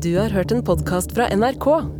Du 0.00 0.12
har 0.16 0.32
hørt 0.32 0.52
en 0.56 0.64
podkast 0.64 1.12
fra 1.12 1.28
NRK. 1.36 1.99